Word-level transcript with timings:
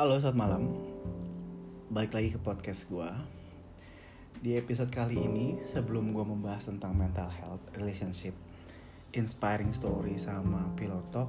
Halo, 0.00 0.16
selamat 0.16 0.40
malam. 0.40 0.64
Balik 1.92 2.16
lagi 2.16 2.32
ke 2.32 2.40
podcast 2.40 2.88
gue. 2.88 3.04
Di 4.40 4.56
episode 4.56 4.88
kali 4.88 5.20
ini, 5.20 5.60
sebelum 5.60 6.16
gue 6.16 6.24
membahas 6.24 6.72
tentang 6.72 6.96
mental 6.96 7.28
health, 7.28 7.60
relationship, 7.76 8.32
inspiring 9.12 9.76
story 9.76 10.16
sama 10.16 10.72
pilot 10.72 11.04
talk, 11.12 11.28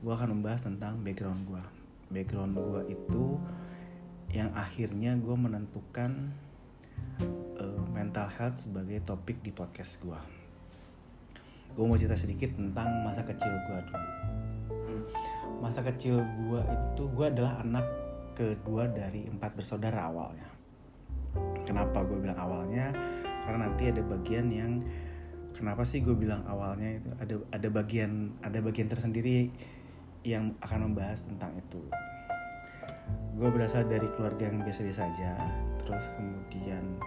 gue 0.00 0.08
akan 0.08 0.40
membahas 0.40 0.64
tentang 0.64 1.04
background 1.04 1.44
gue. 1.44 1.60
Background 2.08 2.56
gue 2.56 2.96
itu 2.96 3.36
yang 4.32 4.56
akhirnya 4.56 5.12
gue 5.20 5.36
menentukan 5.36 6.32
uh, 7.60 7.84
mental 7.92 8.32
health 8.32 8.64
sebagai 8.64 9.04
topik 9.04 9.44
di 9.44 9.52
podcast 9.52 10.00
gue. 10.00 10.20
Gue 11.76 11.84
mau 11.84 12.00
cerita 12.00 12.16
sedikit 12.16 12.56
tentang 12.56 13.04
masa 13.04 13.20
kecil 13.20 13.52
gue 13.52 13.78
dulu 13.84 14.21
masa 15.62 15.86
kecil 15.86 16.18
gue 16.18 16.58
itu 16.58 17.06
gue 17.14 17.26
adalah 17.30 17.62
anak 17.62 17.86
kedua 18.34 18.90
dari 18.90 19.30
empat 19.30 19.54
bersaudara 19.54 20.10
awalnya. 20.10 20.50
Kenapa 21.62 22.02
gue 22.02 22.18
bilang 22.18 22.36
awalnya? 22.36 22.90
Karena 23.46 23.70
nanti 23.70 23.94
ada 23.94 24.02
bagian 24.02 24.50
yang 24.50 24.82
kenapa 25.54 25.86
sih 25.86 26.02
gue 26.02 26.18
bilang 26.18 26.42
awalnya 26.50 26.98
itu? 26.98 27.08
Ada 27.14 27.34
ada 27.54 27.68
bagian 27.70 28.34
ada 28.42 28.58
bagian 28.58 28.90
tersendiri 28.90 29.54
yang 30.26 30.58
akan 30.58 30.90
membahas 30.90 31.22
tentang 31.22 31.54
itu. 31.54 31.82
Gue 33.38 33.48
berasal 33.54 33.86
dari 33.86 34.10
keluarga 34.18 34.50
yang 34.50 34.66
biasa-biasa 34.66 35.02
aja. 35.14 35.32
Terus 35.78 36.10
kemudian 36.18 36.98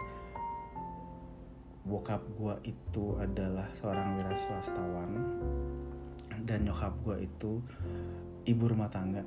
bokap 1.86 2.24
gue 2.40 2.56
itu 2.72 3.20
adalah 3.20 3.68
seorang 3.78 4.18
wira 4.18 4.34
swastawan 4.34 5.12
dan 6.46 6.66
nyokap 6.66 6.94
gue 7.06 7.30
itu 7.30 7.62
ibu 8.46 8.64
rumah 8.70 8.90
tangga. 8.94 9.26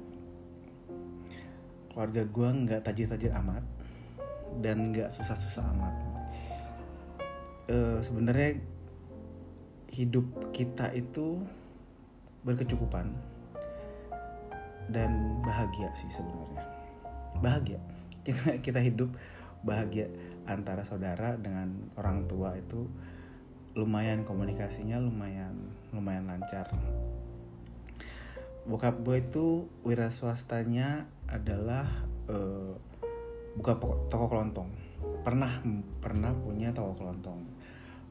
Keluarga 1.90 2.22
gue 2.22 2.48
nggak 2.64 2.80
tajir-tajir 2.86 3.34
amat 3.42 3.66
dan 4.62 4.94
nggak 4.94 5.10
susah-susah 5.10 5.64
amat. 5.74 5.94
E, 7.68 7.76
sebenarnya 8.00 8.62
hidup 9.92 10.24
kita 10.54 10.94
itu 10.94 11.42
berkecukupan 12.46 13.12
dan 14.88 15.42
bahagia 15.42 15.90
sih 15.98 16.08
sebenarnya. 16.08 16.64
Bahagia. 17.42 17.80
Kita 18.28 18.60
kita 18.60 18.80
hidup 18.84 19.08
bahagia 19.64 20.04
antara 20.44 20.84
saudara 20.84 21.32
dengan 21.40 21.90
orang 21.96 22.28
tua 22.28 22.52
itu 22.60 22.84
lumayan 23.72 24.26
komunikasinya 24.28 25.00
lumayan 25.00 25.54
lumayan 25.96 26.28
lancar 26.28 26.68
bokap 28.68 29.00
gue 29.00 29.16
itu 29.24 29.64
wira 29.80 30.12
swastanya 30.12 31.08
adalah 31.24 31.88
uh, 32.28 32.76
buka 33.56 33.80
toko 34.12 34.28
kelontong. 34.28 34.68
Pernah 35.24 35.64
pernah 36.04 36.36
punya 36.36 36.76
toko 36.76 36.92
kelontong. 37.00 37.40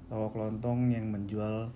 Toko 0.10 0.34
kelontong 0.34 0.90
yang 0.90 1.14
menjual 1.14 1.70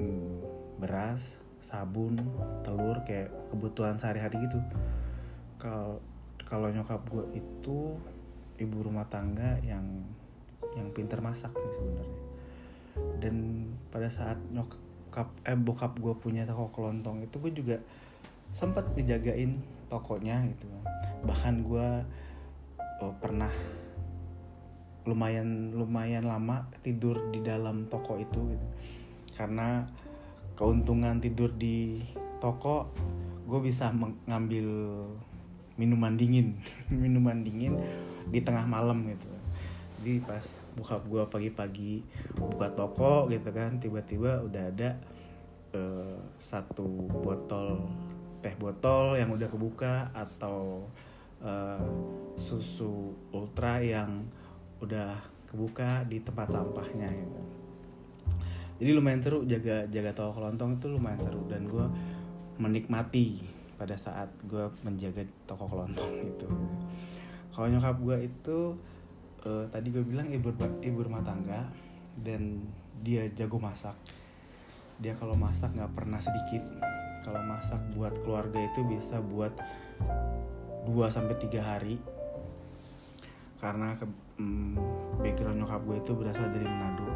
um, 0.00 0.40
beras 0.80 1.36
sabun 1.60 2.16
telur 2.64 3.04
kayak 3.04 3.28
kebutuhan 3.52 4.00
sehari-hari 4.00 4.40
gitu. 4.48 4.60
Kalau 5.60 6.00
kalau 6.48 6.72
nyokap 6.72 7.04
gue 7.08 7.36
itu 7.36 8.00
ibu 8.60 8.76
rumah 8.80 9.08
tangga 9.12 9.60
yang 9.60 9.84
yang 10.72 10.88
pinter 10.96 11.20
masak 11.20 11.52
sebenarnya. 11.52 12.22
Dan 13.20 13.68
pada 13.92 14.08
saat 14.08 14.40
nyokap 14.52 14.83
bokap 15.14 15.30
eh 15.46 15.54
bokap 15.54 15.92
gue 16.02 16.14
punya 16.18 16.42
toko 16.42 16.74
kelontong 16.74 17.22
itu 17.22 17.38
gue 17.38 17.52
juga 17.54 17.76
sempat 18.50 18.82
dijagain 18.98 19.62
tokonya 19.86 20.42
gitu 20.50 20.66
bahkan 21.22 21.62
gue 21.62 22.02
oh, 22.98 23.14
pernah 23.22 23.54
lumayan 25.06 25.70
lumayan 25.70 26.26
lama 26.26 26.66
tidur 26.82 27.30
di 27.30 27.44
dalam 27.44 27.86
toko 27.86 28.18
itu 28.18 28.56
gitu. 28.56 28.66
Karena 29.38 29.86
keuntungan 30.58 31.22
tidur 31.22 31.52
di 31.54 32.02
toko 32.40 32.90
gue 33.46 33.60
bisa 33.62 33.94
mengambil 33.94 34.66
minuman 35.78 36.18
dingin 36.18 36.58
minuman 36.90 37.46
dingin 37.46 37.78
di 38.32 38.42
tengah 38.42 38.66
malam 38.66 39.06
gitu. 39.06 39.30
Jadi 40.00 40.26
pas 40.26 40.63
buka 40.74 40.98
gue 41.06 41.22
pagi-pagi 41.30 41.94
buka 42.36 42.70
toko 42.74 43.30
gitu 43.30 43.50
kan 43.54 43.78
tiba-tiba 43.78 44.42
udah 44.42 44.64
ada 44.74 44.98
uh, 45.74 46.18
satu 46.38 46.86
botol 47.08 47.86
teh 48.44 48.52
botol 48.60 49.16
yang 49.16 49.32
udah 49.32 49.48
kebuka 49.48 50.12
atau 50.12 50.84
uh, 51.40 51.80
susu 52.36 53.14
ultra 53.32 53.80
yang 53.80 54.26
udah 54.82 55.16
kebuka 55.48 56.04
di 56.10 56.20
tempat 56.20 56.52
sampahnya 56.52 57.08
gitu 57.08 57.40
jadi 58.82 58.90
lumayan 58.90 59.22
seru 59.22 59.46
jaga 59.46 59.86
jaga 59.86 60.10
toko 60.10 60.42
kelontong 60.42 60.82
itu 60.82 60.86
lumayan 60.90 61.20
seru 61.22 61.46
dan 61.46 61.62
gue 61.70 61.86
menikmati 62.58 63.42
pada 63.74 63.94
saat 63.98 64.30
gue 64.46 64.66
menjaga 64.86 65.22
toko 65.46 65.66
kelontong 65.66 66.26
itu. 66.26 66.48
Kalau 67.54 67.70
nyokap 67.70 67.96
gue 68.02 68.16
itu 68.26 68.58
uh, 69.44 69.64
tadi 69.68 69.92
gue 69.92 70.04
bilang 70.04 70.28
ibu 70.32 70.50
ibu 70.80 70.98
rumah 71.04 71.22
tangga 71.22 71.68
dan 72.18 72.64
dia 73.04 73.28
jago 73.36 73.60
masak. 73.60 73.94
Dia 74.98 75.14
kalau 75.20 75.36
masak 75.36 75.76
nggak 75.76 75.92
pernah 75.92 76.20
sedikit. 76.20 76.64
Kalau 77.24 77.40
masak 77.48 77.80
buat 77.96 78.12
keluarga 78.20 78.60
itu 78.60 78.84
bisa 78.84 79.20
buat 79.20 79.52
2 80.84 80.92
sampai 81.08 81.36
tiga 81.40 81.64
hari. 81.64 81.96
Karena 83.60 83.96
ke, 83.96 84.04
um, 84.36 84.76
background 85.24 85.64
nyokap 85.64 85.80
gue 85.88 85.96
itu 86.04 86.12
berasal 86.12 86.52
dari 86.52 86.68
Manado. 86.68 87.08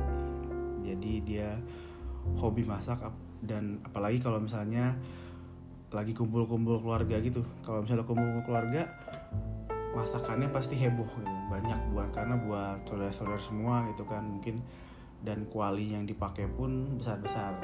Jadi 0.80 1.12
dia 1.24 1.60
hobi 2.40 2.64
masak 2.64 3.04
dan 3.44 3.78
apalagi 3.84 4.18
kalau 4.18 4.40
misalnya 4.40 4.96
lagi 5.92 6.12
kumpul-kumpul 6.16 6.80
keluarga 6.80 7.20
gitu. 7.20 7.44
Kalau 7.64 7.84
misalnya 7.84 8.04
kumpul-kumpul 8.04 8.44
keluarga 8.48 8.88
masakannya 9.98 10.46
pasti 10.54 10.78
heboh 10.78 11.10
gitu. 11.18 11.34
Banyak 11.50 11.90
buat 11.90 12.14
karena 12.14 12.38
buat 12.38 12.86
saudara-saudara 12.86 13.42
semua 13.42 13.82
gitu 13.90 14.06
kan 14.06 14.22
mungkin. 14.22 14.62
Dan 15.18 15.50
kuali 15.50 15.98
yang 15.98 16.06
dipakai 16.06 16.46
pun 16.46 16.94
besar-besar. 17.02 17.58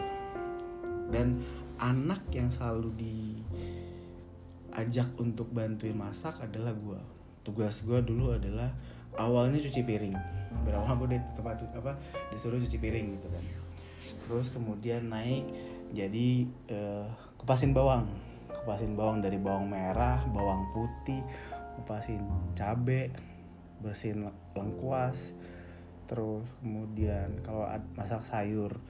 Dan 1.14 1.38
anak 1.78 2.26
yang 2.34 2.50
selalu 2.50 2.90
diajak 4.74 5.14
untuk 5.22 5.54
bantuin 5.54 5.94
masak 5.94 6.42
adalah 6.42 6.74
gue 6.74 6.98
tugas 7.44 7.84
gue 7.84 8.00
dulu 8.00 8.34
adalah 8.34 8.72
awalnya 9.14 9.60
cuci 9.62 9.86
piring. 9.86 10.16
Berawal 10.64 10.96
gue 11.04 11.14
di 11.14 11.20
tempat 11.36 11.62
apa 11.76 11.94
disuruh 12.32 12.58
cuci 12.58 12.78
piring 12.80 13.20
gitu 13.20 13.28
kan. 13.30 13.44
Terus 14.26 14.50
kemudian 14.50 15.12
naik 15.12 15.44
jadi 15.94 16.48
uh, 16.72 17.06
kupasin 17.38 17.70
bawang. 17.70 18.08
Kupasin 18.50 18.96
bawang 18.96 19.20
dari 19.20 19.36
bawang 19.36 19.68
merah 19.68 20.24
bawang 20.32 20.64
putih 20.72 21.20
ngupasin 21.84 22.24
cabe 22.56 23.12
bersihin 23.84 24.32
lengkuas. 24.56 25.36
Terus 26.08 26.48
kemudian 26.64 27.44
kalau 27.44 27.68
masak 27.92 28.24
sayur 28.24 28.80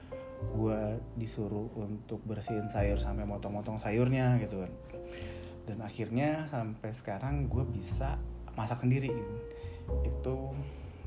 gue 0.55 0.79
disuruh 1.19 1.67
untuk 1.75 2.23
bersihin 2.23 2.71
sayur 2.71 3.03
sampai 3.03 3.27
motong-motong 3.27 3.83
sayurnya 3.83 4.39
gitu 4.39 4.63
kan. 4.63 4.71
Dan 5.67 5.83
akhirnya 5.83 6.47
sampai 6.47 6.95
sekarang 6.95 7.51
gue 7.51 7.67
bisa 7.67 8.15
masak 8.55 8.87
sendiri 8.87 9.11
gitu. 9.11 9.35
itu 10.07 10.35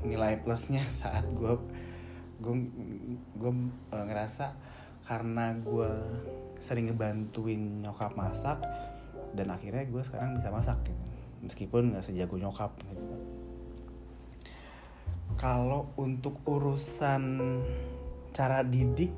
nilai 0.05 0.37
plusnya 0.45 0.85
saat 1.01 1.25
gue 1.33 1.57
gue 2.39 3.51
uh, 3.91 4.05
ngerasa 4.05 4.53
karena 5.09 5.57
gue 5.57 5.91
sering 6.61 6.93
ngebantuin 6.93 7.81
nyokap 7.81 8.13
masak 8.13 8.61
dan 9.33 9.49
akhirnya 9.49 9.89
gue 9.89 10.03
sekarang 10.05 10.37
bisa 10.37 10.53
masak 10.53 10.77
gitu 10.85 11.08
meskipun 11.43 11.95
nggak 11.95 12.05
sejago 12.05 12.35
nyokap 12.35 12.75
gitu. 12.83 13.15
Kalau 15.39 15.87
untuk 15.95 16.43
urusan 16.43 17.23
cara 18.35 18.63
didik 18.63 19.11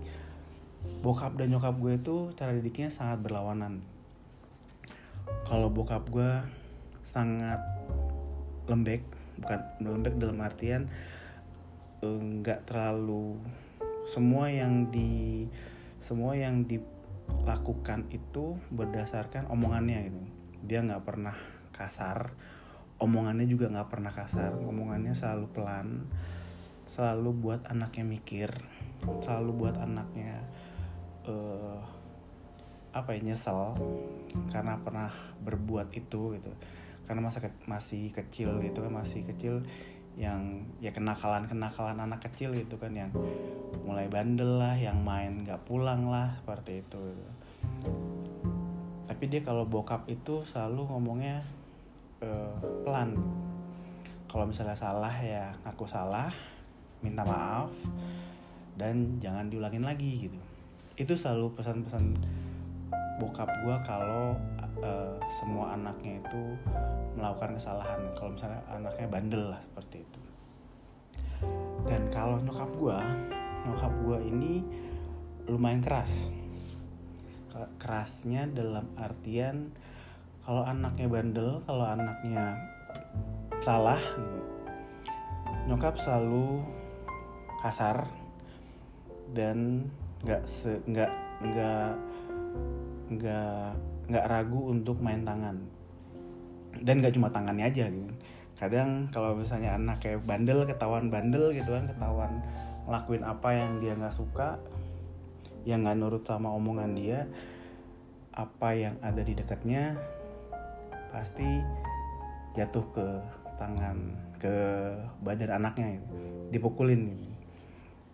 bokap 1.01 1.37
dan 1.37 1.53
nyokap 1.53 1.77
gue 1.77 1.97
itu 1.97 2.15
cara 2.37 2.53
didiknya 2.53 2.93
sangat 2.93 3.21
berlawanan. 3.21 3.81
Kalau 5.45 5.73
bokap 5.73 6.05
gue 6.09 6.31
sangat 7.01 7.59
lembek 8.69 9.03
bukan 9.41 9.59
lembek 9.81 10.15
dalam 10.21 10.37
artian 10.45 10.85
eh, 12.05 12.21
nggak 12.21 12.69
terlalu 12.69 13.41
semua 14.05 14.49
yang 14.49 14.89
di 14.93 15.45
semua 16.01 16.33
yang 16.37 16.65
dilakukan 16.65 18.09
itu 18.13 18.57
berdasarkan 18.69 19.49
omongannya 19.49 20.09
gitu. 20.09 20.21
Dia 20.65 20.85
nggak 20.85 21.05
pernah 21.05 21.60
kasar. 21.81 22.37
Omongannya 23.01 23.49
juga 23.49 23.73
nggak 23.73 23.89
pernah 23.89 24.13
kasar. 24.13 24.53
Omongannya 24.61 25.17
selalu 25.17 25.49
pelan 25.49 26.05
selalu 26.91 27.31
buat 27.31 27.61
anaknya 27.71 28.03
mikir 28.03 28.51
selalu 29.23 29.63
buat 29.63 29.79
anaknya 29.79 30.43
uh, 31.23 31.79
apa 32.91 33.15
ya 33.15 33.31
nyesel 33.31 33.79
karena 34.51 34.77
pernah 34.83 35.09
berbuat 35.41 35.95
itu 35.97 36.37
gitu. 36.37 36.51
Karena 37.07 37.25
masa 37.25 37.41
ke, 37.41 37.49
masih 37.65 38.13
kecil 38.13 38.61
gitu 38.61 38.85
kan 38.85 38.93
masih 38.93 39.25
kecil 39.25 39.65
yang 40.19 40.67
ya 40.83 40.91
kenakalan 40.91 41.47
kenakalan 41.47 41.95
anak 41.95 42.19
kecil 42.27 42.51
gitu 42.51 42.75
kan 42.75 42.91
yang 42.91 43.11
mulai 43.87 44.11
bandel 44.11 44.59
lah 44.59 44.75
yang 44.75 44.99
main 44.99 45.47
nggak 45.47 45.63
pulang 45.63 46.11
lah 46.11 46.35
seperti 46.43 46.83
itu 46.83 46.99
gitu. 46.99 47.31
tapi 49.07 49.23
dia 49.31 49.41
kalau 49.43 49.63
bokap 49.63 50.03
itu 50.11 50.43
selalu 50.43 50.83
ngomongnya 50.91 51.47
uh, 52.25 52.55
pelan. 52.85 53.17
Kalau 54.29 54.47
misalnya 54.47 54.77
salah 54.77 55.11
ya 55.19 55.51
ngaku 55.67 55.83
salah 55.83 56.31
minta 57.03 57.25
maaf 57.25 57.73
dan 58.79 59.19
jangan 59.19 59.51
diulangin 59.51 59.83
lagi 59.83 60.29
gitu. 60.29 60.39
Itu 60.95 61.17
selalu 61.17 61.51
pesan-pesan 61.59 62.05
bokap 63.19 63.49
gue 63.65 63.75
kalau 63.85 64.33
uh, 64.81 65.13
semua 65.27 65.75
anaknya 65.75 66.23
itu 66.23 66.41
melakukan 67.19 67.59
kesalahan. 67.59 67.99
Kalau 68.15 68.31
misalnya 68.33 68.61
anaknya 68.71 69.07
bandel 69.11 69.43
lah 69.51 69.61
seperti 69.67 70.05
itu. 70.05 70.19
Dan 71.89 72.07
kalau 72.13 72.37
nyokap 72.39 72.69
gue 72.77 72.99
nyokap 73.67 73.93
gue 74.07 74.17
ini 74.31 74.53
lumayan 75.51 75.83
keras. 75.83 76.31
Kerasnya 77.75 78.47
dalam 78.47 78.87
artian 78.95 79.75
kalau 80.41 80.65
anaknya 80.65 81.07
bandel 81.07 81.49
kalau 81.69 81.85
anaknya 81.85 82.57
salah 83.61 84.01
gitu, 84.01 84.41
nyokap 85.69 85.95
selalu 86.01 86.65
kasar 87.61 88.09
dan 89.37 89.85
nggak 90.25 90.41
nggak 90.89 91.11
nggak 91.45 91.91
nggak 93.13 93.65
nggak 94.09 94.25
ragu 94.25 94.73
untuk 94.73 94.97
main 94.97 95.21
tangan. 95.21 95.61
Dan 96.81 97.05
nggak 97.05 97.13
cuma 97.13 97.29
tangannya 97.29 97.69
aja 97.69 97.85
gitu. 97.93 98.09
Kadang 98.57 99.09
kalau 99.13 99.37
misalnya 99.37 99.77
anak 99.77 100.01
kayak 100.01 100.25
bandel 100.25 100.65
ketahuan 100.65 101.13
bandel 101.13 101.53
gitu 101.53 101.73
kan 101.73 101.85
ketahuan 101.85 102.41
ngelakuin 102.89 103.23
apa 103.25 103.49
yang 103.53 103.71
dia 103.77 103.93
nggak 103.93 104.13
suka 104.13 104.57
yang 105.65 105.85
nggak 105.85 105.97
nurut 106.01 106.25
sama 106.25 106.49
omongan 106.49 106.97
dia 106.97 107.29
apa 108.33 108.73
yang 108.73 108.95
ada 109.05 109.21
di 109.21 109.37
dekatnya 109.37 109.99
pasti 111.11 111.61
jatuh 112.57 112.85
ke 112.95 113.07
tangan 113.59 113.97
ke 114.41 114.55
badan 115.21 115.61
anaknya 115.61 116.01
gitu. 116.01 116.07
Dipukulin 116.55 117.11
gitu. 117.13 117.27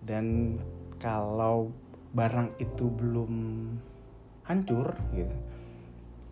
Dan 0.03 0.57
kalau 0.97 1.71
barang 2.11 2.57
itu 2.57 2.89
belum 2.89 3.33
hancur 4.47 4.95
gitu 5.13 5.35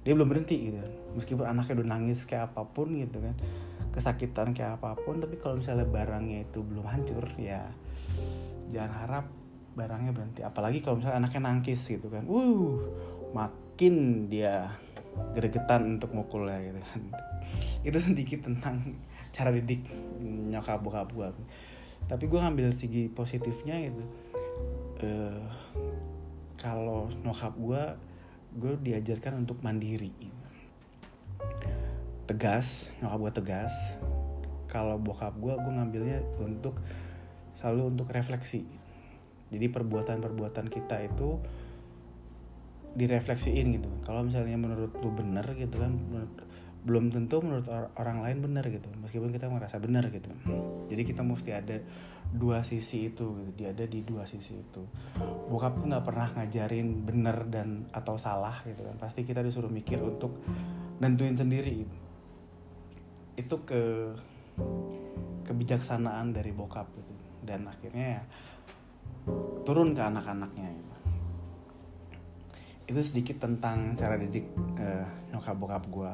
dia 0.05 0.13
belum 0.13 0.29
berhenti 0.29 0.69
gitu. 0.69 0.79
Meskipun 1.17 1.49
anaknya 1.49 1.81
udah 1.81 1.89
nangis 1.97 2.29
kayak 2.29 2.53
apa 2.53 2.61
pun 2.69 2.93
gitu 2.93 3.19
kan 3.19 3.35
kesakitan 3.89 4.53
kayak 4.53 4.77
apa 4.77 4.93
pun 5.01 5.23
tapi 5.23 5.39
kalau 5.39 5.57
misalnya 5.57 5.87
barangnya 5.87 6.45
itu 6.45 6.59
belum 6.61 6.83
hancur 6.83 7.23
ya 7.39 7.63
jangan 8.69 8.93
harap 8.93 9.25
barangnya 9.73 10.13
berhenti. 10.13 10.41
Apalagi 10.45 10.85
kalau 10.85 11.01
misalnya 11.01 11.25
anaknya 11.25 11.41
nangis 11.49 11.81
gitu 11.81 12.07
kan. 12.07 12.23
Uh 12.29 12.79
makin 13.33 14.27
dia 14.31 14.71
gregetan 15.35 15.99
untuk 15.99 16.11
mukulnya 16.11 16.59
gitu 16.61 16.79
kan. 16.79 17.01
Itu 17.87 17.97
sedikit 18.01 18.47
tentang 18.47 18.99
cara 19.35 19.51
didik 19.51 19.83
nyokap 20.23 20.79
bokap 20.79 21.11
gue 21.11 21.29
tapi 22.05 22.29
gue 22.29 22.37
ngambil 22.37 22.69
segi 22.69 23.09
positifnya 23.09 23.81
gitu. 23.81 24.05
Uh, 25.01 25.45
kalau 26.55 27.09
nyokap 27.25 27.53
gue 27.57 27.83
gue 28.55 28.73
diajarkan 28.79 29.43
untuk 29.43 29.59
mandiri 29.59 30.15
tegas 32.25 32.93
nyokap 33.01 33.19
gue 33.21 33.33
tegas. 33.41 33.73
Kalau 34.69 35.01
bokap 35.01 35.33
gue 35.39 35.53
gue 35.53 35.71
ngambilnya 35.73 36.19
untuk 36.41 36.77
selalu 37.57 37.97
untuk 37.97 38.07
refleksi. 38.13 38.65
Jadi 39.49 39.65
perbuatan-perbuatan 39.71 40.67
kita 40.69 41.05
itu 41.05 41.41
direfleksiin 42.95 43.67
gitu. 43.75 43.91
Kalau 44.07 44.23
misalnya 44.23 44.55
menurut 44.55 44.95
lu 45.03 45.11
bener 45.11 45.43
gitu 45.59 45.77
kan 45.77 45.91
belum 46.85 47.09
tentu 47.09 47.41
menurut 47.41 47.65
orang 47.99 48.23
lain 48.23 48.39
benar 48.45 48.63
gitu. 48.71 48.87
Meskipun 49.03 49.35
kita 49.35 49.51
merasa 49.51 49.77
benar 49.83 50.07
gitu. 50.13 50.31
Jadi 50.87 51.01
kita 51.03 51.21
mesti 51.25 51.51
ada 51.51 51.77
dua 52.25 52.65
sisi 52.65 53.13
itu 53.13 53.37
gitu 53.37 53.51
dia 53.53 53.69
ada 53.75 53.85
di 53.85 54.01
dua 54.01 54.23
sisi 54.23 54.55
itu. 54.57 54.81
Bokap 55.51 55.81
nggak 55.81 56.03
pernah 56.05 56.31
ngajarin 56.39 57.03
benar 57.03 57.45
dan 57.51 57.89
atau 57.91 58.15
salah 58.15 58.63
gitu 58.63 58.85
kan. 58.85 58.95
Pasti 58.95 59.27
kita 59.27 59.43
disuruh 59.43 59.69
mikir 59.69 59.99
untuk 59.99 60.39
nentuin 61.03 61.35
sendiri 61.35 61.83
gitu. 61.83 61.97
itu 63.35 63.55
ke 63.67 64.15
kebijaksanaan 65.43 66.31
dari 66.31 66.55
bokap 66.55 66.87
gitu. 66.95 67.13
Dan 67.43 67.67
akhirnya 67.67 68.21
ya 68.21 68.23
turun 69.67 69.91
ke 69.91 70.01
anak-anaknya 70.01 70.69
gitu. 70.71 70.94
Itu 72.85 73.01
sedikit 73.01 73.41
tentang 73.41 73.97
cara 73.97 74.17
didik 74.17 74.45
uh, 74.77 75.05
nyokap 75.33 75.57
bokap 75.57 75.83
gue 75.89 76.13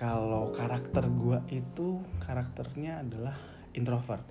kalau 0.00 0.48
karakter 0.48 1.12
gue 1.12 1.38
itu 1.52 2.00
karakternya 2.24 3.04
adalah 3.04 3.36
introvert. 3.76 4.24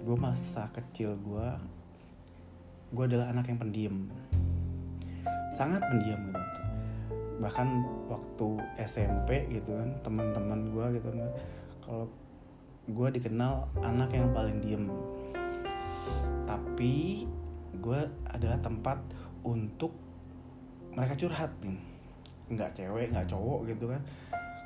Gue 0.00 0.16
masa 0.16 0.72
kecil 0.72 1.12
gue 1.20 1.48
gue 2.88 3.04
adalah 3.04 3.36
anak 3.36 3.52
yang 3.52 3.60
pendiam. 3.60 4.08
Sangat 5.52 5.84
pendiam 5.84 6.32
gitu. 6.32 6.60
Bahkan 7.36 7.68
waktu 8.08 8.48
SMP 8.80 9.44
gitu 9.52 9.76
kan 9.76 9.92
teman-teman 10.00 10.72
gue 10.72 11.04
gitu 11.04 11.12
kan 11.12 11.28
kalau 11.84 12.06
gue 12.88 13.08
dikenal 13.20 13.68
anak 13.84 14.08
yang 14.16 14.32
paling 14.32 14.56
diem. 14.64 14.88
Tapi 16.48 17.28
gue 17.78 18.00
adalah 18.28 18.58
tempat 18.60 18.98
untuk 19.46 19.94
mereka 20.96 21.14
curhat 21.14 21.52
nih 21.60 21.76
nggak 22.46 22.78
cewek 22.78 23.10
nggak 23.10 23.28
cowok 23.28 23.66
gitu 23.70 23.90
kan. 23.90 24.02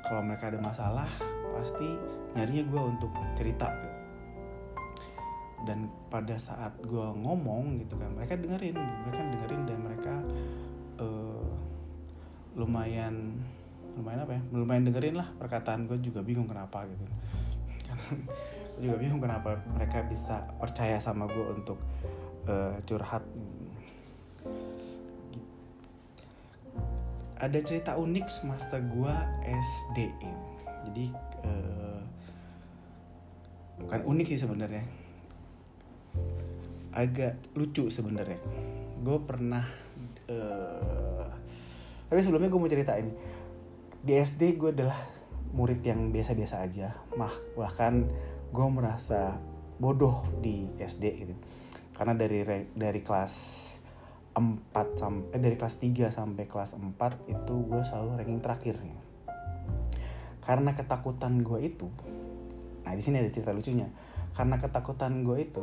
Kalau 0.01 0.21
mereka 0.25 0.49
ada 0.49 0.59
masalah 0.61 1.09
pasti 1.53 1.87
nyarinya 2.37 2.63
gue 2.69 2.81
untuk 2.97 3.11
cerita. 3.37 3.67
Dan 5.61 5.89
pada 6.09 6.33
saat 6.41 6.73
gue 6.81 7.07
ngomong 7.21 7.77
gitu 7.85 7.93
kan 7.93 8.09
mereka 8.17 8.33
dengerin 8.33 8.73
mereka 8.73 9.21
dengerin 9.21 9.61
dan 9.69 9.77
mereka 9.77 10.15
uh, 10.97 11.53
lumayan 12.57 13.37
lumayan 13.93 14.25
apa 14.25 14.33
ya 14.39 14.41
lumayan 14.49 14.83
dengerin 14.89 15.15
lah 15.21 15.27
perkataan 15.37 15.85
gue 15.85 16.01
juga 16.01 16.25
bingung 16.25 16.49
kenapa 16.49 16.87
gitu. 16.89 17.05
Karena 17.85 18.09
juga 18.81 18.95
bingung 18.97 19.21
kenapa 19.21 19.61
mereka 19.69 20.01
bisa 20.09 20.41
percaya 20.57 20.97
sama 20.97 21.29
gue 21.29 21.45
untuk 21.53 21.77
uh, 22.47 22.77
curhat. 22.85 23.23
Ada 27.41 27.57
cerita 27.65 27.97
unik 27.97 28.25
semasa 28.29 28.77
gue 28.77 29.15
SD 29.49 29.97
ini 30.21 30.51
jadi 30.81 31.05
uh, 31.45 32.01
bukan 33.81 34.01
unik 34.05 34.27
sih 34.33 34.39
sebenarnya. 34.41 34.85
Agak 36.91 37.39
lucu 37.57 37.89
sebenarnya. 37.89 38.37
Gue 39.01 39.17
pernah 39.25 39.65
uh, 40.29 41.25
tapi 42.11 42.19
sebelumnya 42.19 42.51
gue 42.51 42.59
mau 42.59 42.67
cerita 42.67 42.99
ini 42.99 43.13
di 44.01 44.17
SD 44.17 44.57
gue 44.57 44.73
adalah 44.73 44.97
murid 45.53 45.81
yang 45.85 46.09
biasa-biasa 46.13 46.61
aja. 46.61 46.93
Mah 47.17 47.33
bahkan 47.57 48.05
gue 48.51 48.67
merasa 48.67 49.39
bodoh 49.81 50.21
di 50.43 50.69
SD 50.77 51.05
gitu 51.25 51.35
karena 52.01 52.17
dari 52.17 52.41
dari 52.73 53.01
kelas 53.05 53.33
4 54.33 54.73
sampai 54.73 55.37
eh, 55.37 55.41
dari 55.45 55.53
kelas 55.53 55.77
3 55.77 56.09
sampai 56.09 56.49
kelas 56.49 56.73
4 56.73 56.97
itu 57.29 57.53
gue 57.69 57.81
selalu 57.85 58.17
ranking 58.17 58.41
terakhir 58.41 58.81
ya. 58.81 58.97
Karena 60.41 60.73
ketakutan 60.73 61.45
gue 61.45 61.61
itu. 61.61 61.93
Nah, 62.81 62.97
di 62.97 63.05
sini 63.05 63.21
ada 63.21 63.29
cerita 63.29 63.53
lucunya. 63.53 63.85
Karena 64.33 64.57
ketakutan 64.57 65.21
gue 65.21 65.45
itu, 65.45 65.61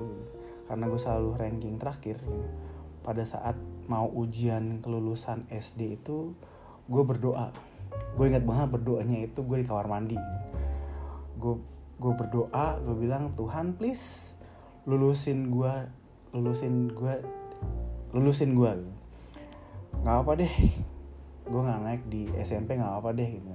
karena 0.70 0.86
gue 0.86 1.00
selalu 1.02 1.42
ranking 1.42 1.74
terakhir 1.74 2.22
ya, 2.22 2.46
pada 3.02 3.26
saat 3.26 3.58
mau 3.90 4.06
ujian 4.06 4.78
kelulusan 4.78 5.50
SD 5.50 5.98
itu 5.98 6.38
gue 6.86 7.02
berdoa. 7.02 7.50
Gue 8.14 8.30
ingat 8.30 8.46
banget 8.46 8.78
berdoanya 8.78 9.26
itu 9.26 9.42
gue 9.42 9.58
di 9.58 9.66
kamar 9.66 9.90
mandi. 9.90 10.14
Gue 11.34 11.58
gue 11.98 12.12
berdoa, 12.14 12.78
gue 12.78 12.94
bilang 12.94 13.34
Tuhan 13.34 13.74
please 13.74 14.38
lulusin 14.86 15.50
gue 15.50 15.98
lulusin 16.34 16.92
gue 16.92 17.14
lulusin 18.12 18.54
gue 18.56 18.70
gitu. 18.72 18.94
Nggak 20.04 20.16
apa 20.24 20.30
deh 20.38 20.54
gue 21.48 21.60
nggak 21.64 21.80
naik 21.80 22.02
di 22.12 22.28
SMP 22.40 22.76
nggak 22.76 22.94
apa 23.00 23.10
deh 23.16 23.28
gitu. 23.28 23.48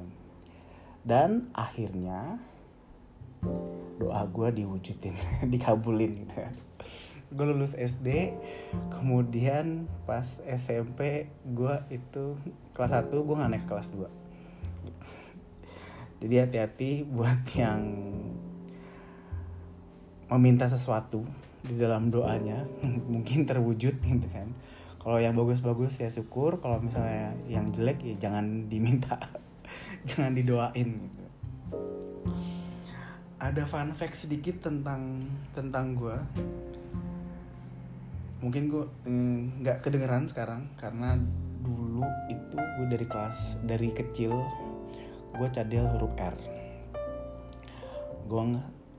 Dan 1.03 1.53
akhirnya 1.53 2.39
doa 3.99 4.23
gue 4.25 4.63
diwujudin 4.63 5.15
dikabulin 5.53 6.25
gitu. 6.25 6.35
Gue 7.33 7.45
lulus 7.49 7.73
SD 7.73 8.37
kemudian 8.93 9.89
pas 10.05 10.25
SMP 10.45 11.29
gue 11.41 11.75
itu 11.89 12.37
kelas 12.73 12.93
1 12.93 13.09
gue 13.09 13.35
nggak 13.37 13.51
naik 13.53 13.65
ke 13.65 13.69
kelas 13.69 13.89
2 13.93 14.23
jadi 16.23 16.47
hati-hati 16.47 17.03
buat 17.03 17.43
yang 17.51 17.83
meminta 20.31 20.71
sesuatu 20.71 21.27
di 21.63 21.79
dalam 21.79 22.11
doanya 22.11 22.67
mungkin 23.13 23.47
terwujud 23.47 23.95
gitu 24.03 24.27
kan. 24.29 24.51
Kalau 25.03 25.19
yang 25.19 25.35
bagus-bagus 25.35 25.99
ya 25.99 26.07
syukur 26.07 26.63
kalau 26.63 26.79
misalnya 26.79 27.35
yang 27.51 27.71
jelek 27.75 27.99
ya 28.03 28.15
jangan 28.29 28.71
diminta 28.71 29.19
jangan 30.07 30.35
didoain 30.35 30.89
gitu. 31.07 31.25
Ada 33.43 33.67
fun 33.67 33.91
fact 33.91 34.15
sedikit 34.15 34.63
tentang 34.63 35.19
tentang 35.51 35.95
gue 35.99 36.17
mungkin 38.43 38.67
gue 38.67 38.83
mm, 39.07 39.63
nggak 39.63 39.77
mm, 39.79 39.83
kedengeran 39.87 40.27
sekarang 40.27 40.67
karena 40.75 41.15
dulu 41.63 42.03
itu 42.27 42.59
gue 42.59 42.87
dari 42.91 43.07
kelas 43.07 43.55
dari 43.63 43.87
kecil 43.95 44.35
gue 45.39 45.47
cadel 45.51 45.87
huruf 45.95 46.11
R. 46.19 46.35
Gue 48.27 48.43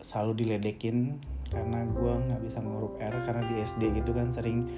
selalu 0.00 0.44
diledekin 0.44 1.20
karena 1.48 1.84
gue 1.88 2.12
nggak 2.28 2.40
bisa 2.44 2.58
huruf 2.62 2.96
R 3.00 3.14
karena 3.24 3.42
di 3.48 3.54
SD 3.60 3.82
gitu 4.00 4.10
kan 4.16 4.32
sering 4.32 4.68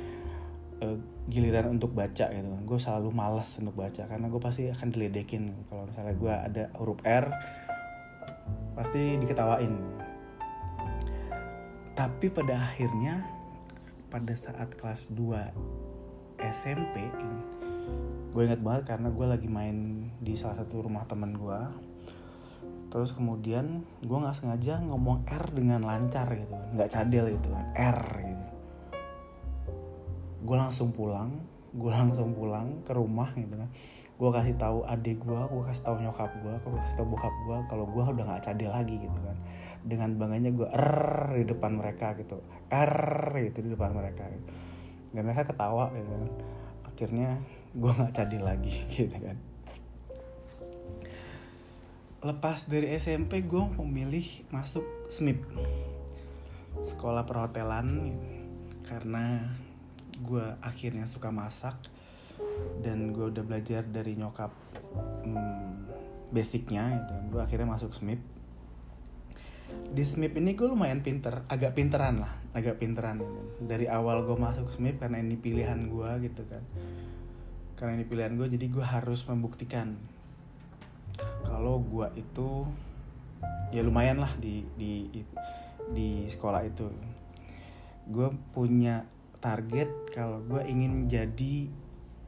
uh, 0.83 0.99
giliran 1.31 1.77
untuk 1.77 1.93
baca 1.93 2.31
gitu 2.31 2.49
kan. 2.49 2.63
Gue 2.67 2.79
selalu 2.79 3.11
malas 3.13 3.55
untuk 3.59 3.75
baca 3.75 4.07
karena 4.07 4.27
gue 4.27 4.41
pasti 4.43 4.71
akan 4.71 4.89
diledekin. 4.91 5.55
Kalau 5.71 5.87
misalnya 5.87 6.15
gue 6.15 6.33
ada 6.33 6.65
huruf 6.79 7.01
R 7.05 7.27
pasti 8.75 9.19
diketawain. 9.19 9.75
Tapi 11.97 12.27
pada 12.29 12.61
akhirnya 12.61 13.25
pada 14.13 14.33
saat 14.37 14.73
kelas 14.77 15.11
2 15.13 16.41
SMP 16.41 16.97
gue 18.37 18.45
ingat 18.45 18.61
banget 18.61 18.93
karena 18.93 19.09
gue 19.09 19.27
lagi 19.27 19.49
main 19.49 20.13
di 20.21 20.37
salah 20.37 20.61
satu 20.61 20.85
rumah 20.85 21.09
teman 21.09 21.33
gue 21.41 21.61
terus 22.87 23.11
kemudian 23.13 23.83
gue 24.01 24.17
nggak 24.17 24.37
sengaja 24.37 24.79
ngomong 24.83 25.27
R 25.27 25.45
dengan 25.53 25.83
lancar 25.83 26.31
gitu. 26.39 26.55
Nggak 26.75 26.89
cadel 26.91 27.27
gitu 27.35 27.49
kan 27.51 27.67
R 27.75 28.01
gitu. 28.23 28.47
Gue 30.47 30.57
langsung 30.57 30.95
pulang 30.95 31.35
gue 31.77 31.93
langsung 31.93 32.33
pulang 32.33 32.81
ke 32.87 32.93
rumah 32.97 33.35
gitu 33.37 33.53
kan. 33.53 33.69
Gue 34.17 34.31
kasih 34.33 34.57
tahu 34.57 34.87
adik 34.89 35.21
gue 35.21 35.37
gue 35.37 35.63
kasih 35.69 35.83
tahu 35.85 35.97
nyokap 36.01 36.31
gue 36.41 36.55
gue 36.57 36.81
kasih 36.89 36.97
tahu 36.97 37.07
bokap 37.13 37.35
gue 37.45 37.57
kalau 37.69 37.85
gue 37.85 38.05
udah 38.17 38.25
nggak 38.25 38.43
cadel 38.47 38.71
lagi 38.73 38.97
gitu 38.97 39.19
kan. 39.21 39.37
Dengan 39.87 40.19
bangganya 40.19 40.51
gue 40.55 40.69
R 40.71 41.37
di 41.37 41.45
depan 41.45 41.77
mereka 41.77 42.17
gitu. 42.17 42.41
R 42.71 42.97
gitu 43.43 43.59
di 43.67 43.71
depan 43.75 43.93
mereka 43.93 44.25
gitu. 44.31 44.49
dan 45.15 45.25
mereka 45.25 45.49
ketawa 45.49 45.93
gitu 45.97 46.13
kan. 46.13 46.33
Akhirnya 46.87 47.41
gue 47.77 47.93
nggak 47.93 48.13
cadel 48.17 48.43
lagi 48.45 48.73
gitu 48.97 49.17
kan 49.21 49.56
lepas 52.27 52.67
dari 52.67 52.91
SMP 52.99 53.47
gue 53.47 53.63
memilih 53.79 54.27
masuk 54.51 54.83
SMIP 55.07 55.47
sekolah 56.83 57.23
perhotelan 57.23 58.19
karena 58.83 59.55
gue 60.27 60.43
akhirnya 60.59 61.07
suka 61.07 61.31
masak 61.31 61.79
dan 62.83 63.15
gue 63.15 63.31
udah 63.31 63.47
belajar 63.47 63.87
dari 63.87 64.19
nyokap 64.19 64.51
hmm, 65.23 65.87
basicnya 66.35 66.99
gitu. 66.99 67.15
Gue 67.39 67.41
akhirnya 67.47 67.71
masuk 67.71 67.95
SMIP 67.95 68.19
di 69.67 70.03
SMIP 70.03 70.43
ini 70.43 70.59
gue 70.59 70.67
lumayan 70.67 71.03
pinter 71.03 71.47
agak 71.47 71.79
pinteran 71.79 72.27
lah 72.27 72.33
agak 72.59 72.83
pinteran. 72.83 73.23
Gitu. 73.23 73.41
dari 73.71 73.87
awal 73.87 74.27
gue 74.27 74.35
masuk 74.35 74.67
SMIP 74.75 74.99
karena 74.99 75.23
ini 75.23 75.39
pilihan 75.39 75.79
gue 75.87 76.11
gitu 76.27 76.43
kan. 76.51 76.63
Karena 77.79 78.03
ini 78.03 78.05
pilihan 78.09 78.35
gue 78.35 78.51
jadi 78.51 78.67
gue 78.67 78.83
harus 78.85 79.23
membuktikan 79.31 79.95
kalau 81.45 81.81
gue 81.81 82.09
itu 82.19 82.67
ya 83.75 83.83
lumayan 83.83 84.23
lah 84.23 84.33
di 84.39 84.63
di 84.79 85.09
di 85.91 86.27
sekolah 86.27 86.63
itu. 86.67 86.87
Gue 88.07 88.31
punya 88.55 89.07
target 89.43 90.11
kalau 90.15 90.43
gue 90.47 90.63
ingin 90.67 91.07
jadi 91.11 91.71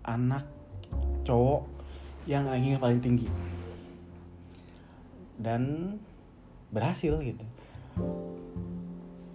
anak 0.07 0.47
cowok 1.23 1.66
yang 2.26 2.47
rankingnya 2.49 2.83
paling 2.83 3.00
tinggi. 3.02 3.28
Dan 5.38 5.95
berhasil 6.75 7.14
gitu. 7.23 7.47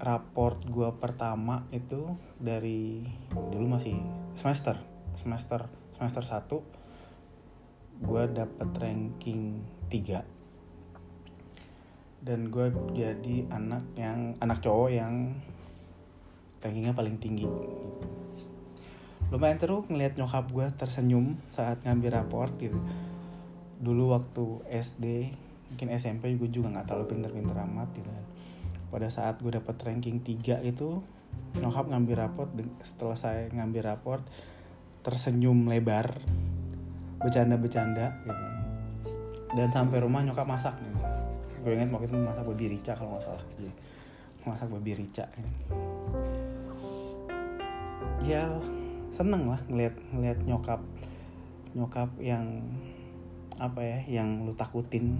Raport 0.03 0.60
gue 0.67 0.89
pertama 1.00 1.63
itu 1.72 2.19
dari 2.36 3.07
dulu 3.31 3.79
masih 3.79 3.95
semester 4.36 4.75
semester 5.15 5.69
semester 5.95 6.24
1 6.25 6.83
gue 8.01 8.23
dapet 8.33 8.69
ranking 8.79 9.62
3 9.91 10.33
dan 12.23 12.47
gue 12.47 12.71
jadi 12.95 13.51
anak 13.51 13.83
yang 14.00 14.39
anak 14.39 14.63
cowok 14.63 14.89
yang 14.95 15.35
rankingnya 16.63 16.95
paling 16.95 17.19
tinggi. 17.19 17.43
Lumayan 19.27 19.59
seru 19.59 19.83
ngeliat 19.91 20.15
nyokap 20.15 20.47
gue 20.47 20.65
tersenyum 20.79 21.35
saat 21.51 21.83
ngambil 21.83 22.23
raport 22.23 22.55
gitu. 22.55 22.79
Dulu 23.83 24.15
waktu 24.15 24.45
SD 24.71 25.35
mungkin 25.75 25.88
SMP 26.00 26.39
gue 26.39 26.47
juga 26.47 26.71
nggak 26.71 26.88
terlalu 26.88 27.05
pinter-pinter 27.12 27.57
amat 27.67 27.91
gitu 27.91 28.07
kan. 28.07 28.25
Pada 28.88 29.12
saat 29.12 29.43
gue 29.43 29.51
dapet 29.51 29.75
ranking 29.83 30.23
3 30.23 30.63
itu 30.63 31.03
nyokap 31.59 31.91
ngambil 31.91 32.15
raport 32.23 32.50
setelah 32.88 33.19
saya 33.19 33.51
ngambil 33.51 33.83
raport 33.83 34.23
tersenyum 35.03 35.67
lebar 35.67 36.23
bercanda-bercanda 37.24 38.12
gitu. 38.27 38.46
Dan 39.53 39.70
sampai 39.72 39.98
rumah 40.01 40.22
nyokap 40.22 40.46
masak 40.46 40.75
nih 40.82 40.94
gue 41.63 41.72
inget 41.80 41.89
waktu 41.96 42.12
itu 42.12 42.18
masak 42.20 42.44
babi 42.44 42.65
rica 42.75 42.92
kalau 42.92 43.15
nggak 43.15 43.24
salah. 43.24 43.46
Ya. 43.56 43.72
masak 44.44 44.68
babi 44.68 44.92
rica 44.92 45.24
ya, 45.32 45.48
ya 48.20 48.44
seneng 49.15 49.48
lah 49.48 49.56
ngeliat 49.72 49.96
ngeliat 50.12 50.39
nyokap 50.44 50.84
nyokap 51.72 52.12
yang 52.20 52.60
apa 53.56 53.80
ya 53.80 54.00
yang 54.20 54.44
lu 54.44 54.51
takutin. 54.51 55.15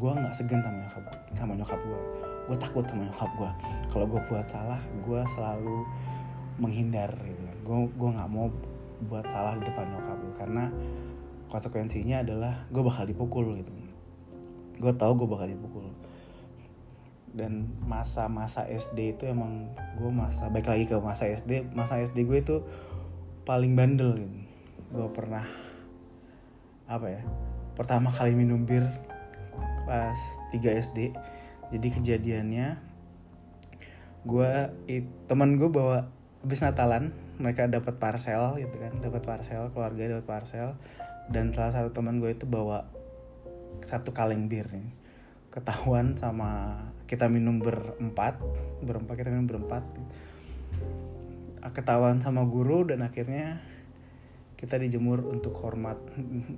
Gue 0.00 0.08
nggak 0.08 0.32
segan 0.32 0.64
sama 0.64 0.80
nyokap 0.80 1.04
sama 1.36 1.52
nyokap 1.52 1.80
gue 1.84 2.00
gue 2.48 2.56
takut 2.56 2.84
sama 2.88 3.04
nyokap 3.04 3.30
gue 3.36 3.50
kalau 3.92 4.06
gue 4.08 4.20
buat 4.32 4.46
salah 4.48 4.80
gue 5.04 5.20
selalu 5.36 5.84
menghindar 6.56 7.12
gitu 7.28 7.42
kan. 7.44 7.56
Gue 7.60 7.78
gue 7.92 8.10
nggak 8.16 8.30
mau 8.32 8.48
buat 9.06 9.26
salah 9.28 9.58
di 9.58 9.66
depan 9.66 9.90
nyokap 9.90 10.18
gue 10.22 10.34
karena 10.38 10.64
konsekuensinya 11.50 12.24
adalah 12.24 12.64
gue 12.70 12.82
bakal 12.82 13.04
dipukul 13.04 13.54
gitu. 13.58 13.72
Gue 14.78 14.92
tau 14.94 15.12
gue 15.14 15.28
bakal 15.28 15.50
dipukul. 15.50 15.90
Dan 17.32 17.68
masa-masa 17.84 18.68
SD 18.68 19.16
itu 19.16 19.24
emang 19.28 19.72
gue 19.96 20.10
masa 20.12 20.52
baik 20.52 20.68
lagi 20.68 20.84
ke 20.84 20.96
masa 21.00 21.28
SD 21.28 21.72
masa 21.72 22.00
SD 22.00 22.28
gue 22.28 22.38
itu 22.40 22.56
paling 23.44 23.72
bandel 23.76 24.16
gitu. 24.20 24.38
Gue 24.92 25.08
pernah 25.12 25.44
apa 26.92 27.08
ya 27.08 27.22
pertama 27.72 28.12
kali 28.12 28.36
minum 28.36 28.68
bir 28.68 28.84
pas 29.88 30.18
3 30.52 30.60
SD 30.60 30.98
jadi 31.72 31.88
kejadiannya 31.88 32.76
gue 34.28 34.50
teman 35.24 35.56
gue 35.56 35.72
bawa 35.72 36.12
habis 36.44 36.60
Natalan 36.60 37.16
mereka 37.40 37.68
dapat 37.68 37.96
parcel 37.96 38.60
gitu 38.60 38.76
kan 38.76 38.92
dapat 39.00 39.22
parcel 39.24 39.70
keluarga 39.72 40.18
dapat 40.18 40.26
parcel. 40.26 40.68
Dan 41.30 41.54
salah 41.54 41.72
satu 41.72 41.94
teman 41.94 42.18
gue 42.18 42.34
itu 42.34 42.44
bawa 42.44 42.84
satu 43.86 44.10
kaleng 44.10 44.50
bir 44.50 44.68
nih. 44.72 44.90
Ketahuan 45.52 46.16
sama 46.16 46.80
kita 47.04 47.28
minum 47.28 47.60
berempat 47.60 48.40
berempat 48.82 49.14
kita 49.16 49.30
minum 49.30 49.48
berempat. 49.48 49.84
Ketahuan 51.62 52.18
sama 52.18 52.42
guru 52.44 52.82
dan 52.88 53.06
akhirnya 53.06 53.62
kita 54.58 54.78
dijemur 54.78 55.26
untuk 55.26 55.58
hormat 55.58 55.98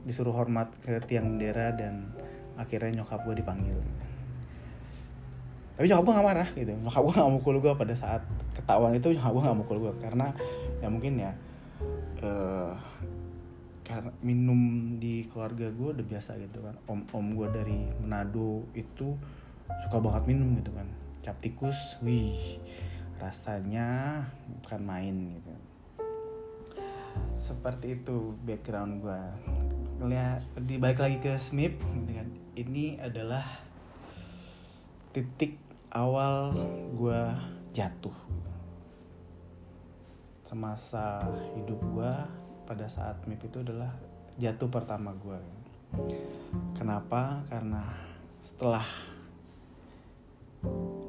disuruh 0.05 0.37
hormat 0.37 0.73
ke 0.85 1.01
tiang 1.09 1.37
bendera 1.37 1.73
dan 1.73 2.13
akhirnya 2.61 3.01
nyokap 3.01 3.25
gue 3.25 3.41
dipanggil 3.41 3.81
tapi 5.75 5.91
nyokap 5.91 6.07
gue 6.07 6.15
gak 6.15 6.27
marah 6.27 6.49
gitu. 6.55 6.71
Nyokap 6.71 7.03
gue 7.03 7.15
gak 7.19 7.33
mukul 7.35 7.57
gue 7.59 7.73
pada 7.75 7.95
saat 7.99 8.23
ketahuan 8.55 8.95
itu 8.95 9.11
nyokap 9.11 9.33
gue 9.35 9.43
gak 9.43 9.59
mukul 9.59 9.79
gue 9.83 9.93
karena 9.99 10.27
ya 10.79 10.87
mungkin 10.87 11.13
ya 11.19 11.33
uh, 12.23 12.75
karena 13.85 14.11
minum 14.25 14.95
di 14.97 15.29
keluarga 15.29 15.69
gue 15.69 15.89
udah 15.99 16.07
biasa 16.07 16.39
gitu 16.39 16.63
kan. 16.63 16.79
Om 16.87 17.01
om 17.11 17.27
gue 17.35 17.49
dari 17.51 17.91
Manado 17.99 18.65
itu 18.73 19.19
suka 19.87 19.97
banget 19.99 20.31
minum 20.31 20.55
gitu 20.57 20.71
kan. 20.71 20.87
Cap 21.27 21.43
tikus 21.43 21.99
wih 22.01 22.63
rasanya 23.19 24.21
bukan 24.63 24.81
main 24.83 25.17
gitu. 25.37 25.53
Seperti 27.43 27.99
itu 27.99 28.39
background 28.47 29.03
gue 29.03 29.21
ngeliat 29.95 30.43
di 30.59 30.75
balik 30.79 30.99
lagi 31.03 31.19
ke 31.23 31.39
Smith 31.39 31.79
kan 32.11 32.27
ini 32.59 32.99
adalah 32.99 33.43
titik 35.15 35.55
awal 35.95 36.51
gue 36.99 37.23
jatuh. 37.71 38.19
Semasa 40.43 41.23
hidup 41.55 41.79
gue 41.79 42.13
pada 42.67 42.91
saat 42.91 43.23
MIP 43.31 43.47
itu 43.47 43.63
adalah 43.63 43.95
jatuh 44.43 44.67
pertama 44.67 45.15
gue 45.15 45.39
kenapa? 46.75 47.47
Karena 47.47 47.87
setelah 48.43 48.83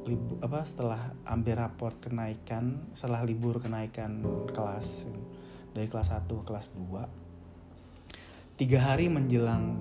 libur 0.05 0.37
apa 0.45 0.61
setelah 0.61 1.01
ambil 1.25 1.65
raport 1.65 1.97
kenaikan 1.97 2.93
setelah 2.93 3.25
libur 3.25 3.57
kenaikan 3.57 4.21
kelas 4.53 5.09
dari 5.73 5.89
kelas 5.89 6.13
1 6.13 6.29
ke 6.29 6.43
kelas 6.45 6.69
2 6.77 8.59
tiga 8.61 8.79
hari 8.85 9.09
menjelang 9.09 9.79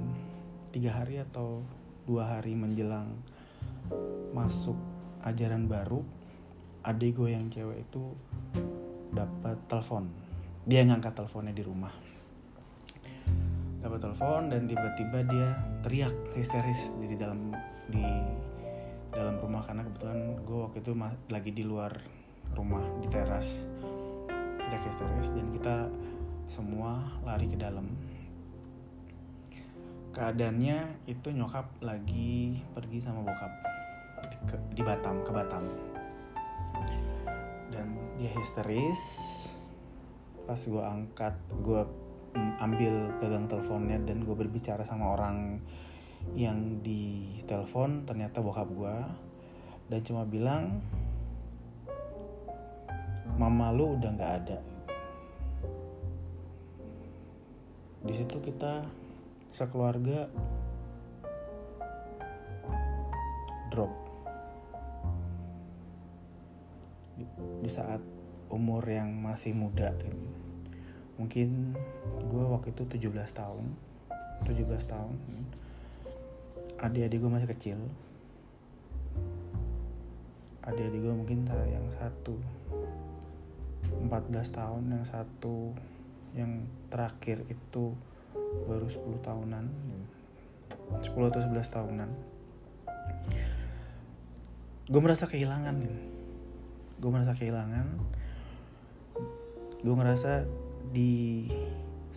tiga 0.73 0.97
hari 0.97 1.21
atau 1.21 1.61
dua 2.07 2.39
hari 2.39 2.57
menjelang 2.57 3.13
masuk 4.35 4.77
ajaran 5.25 5.65
baru 5.71 6.05
adik 6.85 7.17
gue 7.17 7.33
yang 7.33 7.49
cewek 7.49 7.89
itu 7.89 8.13
dapat 9.17 9.57
telepon. 9.65 10.13
Dia 10.69 10.85
ngangkat 10.85 11.17
teleponnya 11.17 11.57
di 11.57 11.65
rumah. 11.65 11.93
Dapat 13.81 13.99
telepon 14.05 14.53
dan 14.53 14.69
tiba-tiba 14.69 15.19
dia 15.25 15.49
teriak 15.81 16.13
histeris 16.37 16.93
di 17.01 17.17
dalam 17.17 17.57
di 17.89 18.05
dalam 19.17 19.41
rumah. 19.41 19.65
Karena 19.65 19.81
kebetulan 19.89 20.45
gue 20.45 20.59
waktu 20.61 20.79
itu 20.85 20.93
lagi 21.33 21.51
di 21.57 21.65
luar 21.65 21.93
rumah 22.53 22.85
di 23.01 23.09
teras. 23.09 23.65
Teriak 24.61 24.85
histeris 24.85 25.33
dan 25.33 25.47
kita 25.57 25.89
semua 26.45 27.01
lari 27.25 27.49
ke 27.49 27.57
dalam. 27.57 27.89
Keadaannya 30.13 31.09
itu 31.09 31.33
nyokap 31.33 31.81
lagi 31.81 32.61
pergi 32.77 33.03
sama 33.03 33.25
bokap 33.25 33.74
di, 34.47 34.81
di 34.81 34.83
Batam 34.85 35.25
ke 35.25 35.31
Batam. 35.33 35.65
Dan 37.73 37.87
dia 38.21 38.31
histeris. 38.37 39.01
Pas 40.45 40.61
gue 40.61 40.85
angkat 40.85 41.35
gue 41.65 41.83
ambil 42.61 43.15
gagang 43.23 43.47
teleponnya 43.47 43.99
dan 44.03 44.27
gue 44.27 44.35
berbicara 44.35 44.83
sama 44.83 45.15
orang 45.15 45.63
yang 46.35 46.81
di 46.81 47.39
telepon 47.45 48.09
ternyata 48.09 48.41
bokap 48.41 48.69
gue 48.73 48.97
dan 49.93 50.01
cuma 50.01 50.25
bilang 50.25 50.81
mama 53.37 53.71
lu 53.75 53.97
udah 53.99 54.11
nggak 54.15 54.35
ada. 54.45 54.59
Di 58.05 58.13
situ 58.13 58.37
kita 58.41 58.85
sekeluarga 59.55 60.29
drop 63.73 64.04
di, 67.65 67.73
saat 67.73 68.05
umur 68.53 68.85
yang 68.85 69.09
masih 69.25 69.57
muda 69.57 69.97
gitu. 69.97 70.13
mungkin 71.15 71.73
gue 72.29 72.45
waktu 72.45 72.75
itu 72.77 73.09
17 73.09 73.11
tahun 73.33 73.65
17 74.43 74.91
tahun. 74.91 75.17
Adik-adik 76.83 77.23
gue 77.23 77.31
masih 77.31 77.49
kecil. 77.49 77.79
Adik-adik 80.67 81.01
gue 81.01 81.15
mungkin 81.15 81.49
yang 81.49 81.87
satu. 81.97 82.37
14 84.05 84.11
tahun 84.51 84.83
yang 84.91 85.05
satu. 85.07 85.73
Yang 86.35 86.67
terakhir 86.91 87.39
itu 87.47 87.95
baru 88.67 88.91
10 88.91 89.23
tahunan. 89.23 89.65
10 91.01 91.31
atau 91.31 91.41
11 91.41 91.65
tahunan. 91.71 92.11
Gue 94.85 95.01
merasa 95.01 95.25
kehilangan 95.25 95.81
gue 97.05 97.13
merasa 97.13 97.37
kehilangan. 97.37 98.01
Gue 99.85 99.93
ngerasa 99.93 100.49
di 100.89 101.53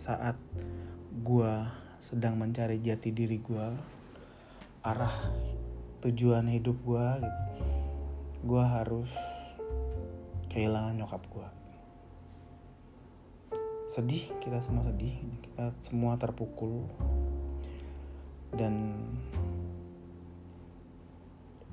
saat 0.00 0.40
gue 1.20 1.52
sedang 2.00 2.40
mencari 2.40 2.80
jati 2.80 3.12
diri 3.12 3.36
gue 3.36 3.68
arah 4.80 5.12
tujuan 6.00 6.48
hidup 6.48 6.80
gue 6.86 7.06
gitu 7.20 7.44
gue 8.48 8.64
harus 8.64 9.10
kehilangan 10.48 10.94
nyokap 10.94 11.20
gue 11.26 11.48
sedih 13.90 14.30
kita 14.38 14.62
semua 14.62 14.88
sedih 14.88 15.20
kita 15.44 15.76
semua 15.84 16.16
terpukul. 16.16 16.88
Dan 18.48 18.96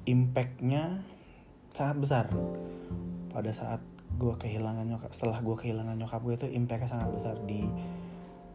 impactnya 0.03 0.99
sangat 1.71 1.97
besar 1.99 2.25
pada 3.35 3.51
saat 3.51 3.83
gue 4.15 4.33
kehilangan 4.39 4.87
nyokap 4.87 5.11
setelah 5.11 5.43
gue 5.43 5.55
kehilangan 5.59 5.99
nyokap 5.99 6.23
gue 6.23 6.35
itu 6.39 6.47
impactnya 6.55 6.87
sangat 6.87 7.09
besar 7.11 7.35
di 7.43 7.67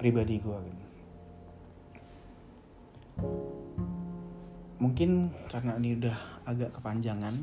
pribadi 0.01 0.40
gue 0.40 0.59
gitu. 0.64 0.85
Mungkin 4.81 5.37
karena 5.53 5.77
ini 5.77 6.01
udah 6.01 6.16
agak 6.49 6.73
kepanjangan 6.81 7.37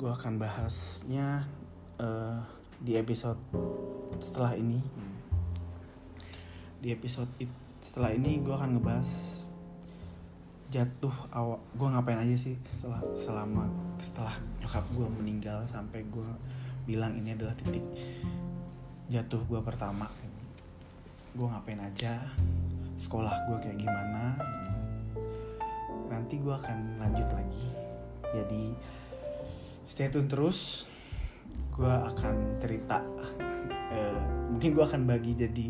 gue 0.00 0.10
akan 0.12 0.40
bahasnya 0.40 1.44
uh, 2.00 2.40
di 2.80 2.96
episode 2.96 3.36
setelah 4.16 4.56
ini. 4.56 4.80
Di 6.80 6.96
episode 6.96 7.28
setelah 7.84 8.16
ini 8.16 8.40
gue 8.40 8.54
akan 8.56 8.80
ngebahas 8.80 9.10
jatuh 10.66 11.14
awal 11.30 11.62
gue 11.78 11.86
ngapain 11.86 12.18
aja 12.18 12.34
sih 12.34 12.58
setelah 12.66 12.98
selama 13.14 13.70
setelah 14.02 14.34
nyokap 14.58 14.82
gue 14.98 15.08
meninggal 15.22 15.62
sampai 15.70 16.02
gue 16.10 16.30
bilang 16.86 17.14
ini 17.14 17.34
adalah 17.38 17.54
titik 17.54 17.82
jatuh 19.06 19.42
gue 19.46 19.60
pertama. 19.62 20.10
Gue 21.36 21.46
ngapain 21.46 21.78
aja 21.78 22.26
sekolah 22.96 23.46
gue 23.52 23.56
kayak 23.60 23.78
gimana 23.78 24.40
nanti 26.10 26.40
gue 26.40 26.54
akan 26.54 26.98
lanjut 26.98 27.28
lagi. 27.30 27.66
Jadi 28.34 28.64
stay 29.86 30.10
tune 30.10 30.26
terus 30.26 30.90
gue 31.78 31.94
akan 32.10 32.58
cerita. 32.58 32.98
Uh, 33.94 34.22
mungkin 34.50 34.74
gue 34.74 34.84
akan 34.84 35.06
bagi 35.06 35.38
jadi 35.38 35.68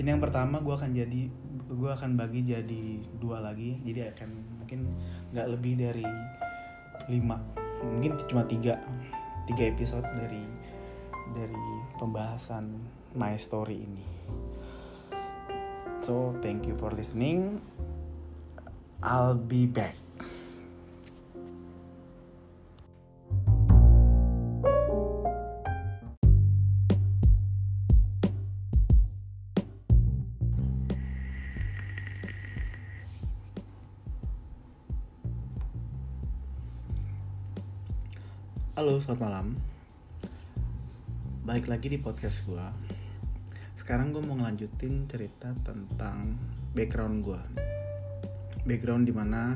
ini 0.00 0.08
yang 0.08 0.22
pertama 0.22 0.64
gue 0.64 0.72
akan 0.72 0.96
jadi 0.96 1.28
gue 1.72 1.90
akan 1.90 2.14
bagi 2.14 2.44
jadi 2.44 2.84
dua 3.18 3.40
lagi. 3.40 3.80
Jadi 3.82 4.00
akan 4.12 4.30
mungkin 4.62 4.80
nggak 5.32 5.48
lebih 5.58 5.72
dari 5.80 6.06
lima. 7.08 7.40
Mungkin 7.82 8.20
cuma 8.28 8.44
tiga. 8.46 8.78
Tiga 9.48 9.64
episode 9.66 10.06
dari 10.14 10.44
dari 11.34 11.66
pembahasan 11.98 12.78
my 13.18 13.34
story 13.40 13.82
ini. 13.82 14.06
So 16.02 16.34
thank 16.42 16.66
you 16.66 16.74
for 16.74 16.90
listening. 16.94 17.62
I'll 19.02 19.34
be 19.34 19.66
back 19.66 19.98
malam. 39.22 39.54
Balik 41.46 41.70
lagi 41.70 41.86
di 41.86 42.02
podcast 42.02 42.42
gue. 42.42 42.66
Sekarang 43.78 44.10
gue 44.10 44.18
mau 44.18 44.34
ngelanjutin 44.34 45.06
cerita 45.06 45.54
tentang 45.62 46.34
background 46.74 47.22
gue. 47.22 47.42
Background 48.66 49.06
di 49.06 49.14
mana 49.14 49.54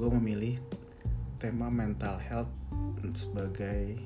gue 0.00 0.08
memilih 0.08 0.56
tema 1.36 1.68
mental 1.68 2.16
health 2.16 2.48
sebagai 3.12 4.00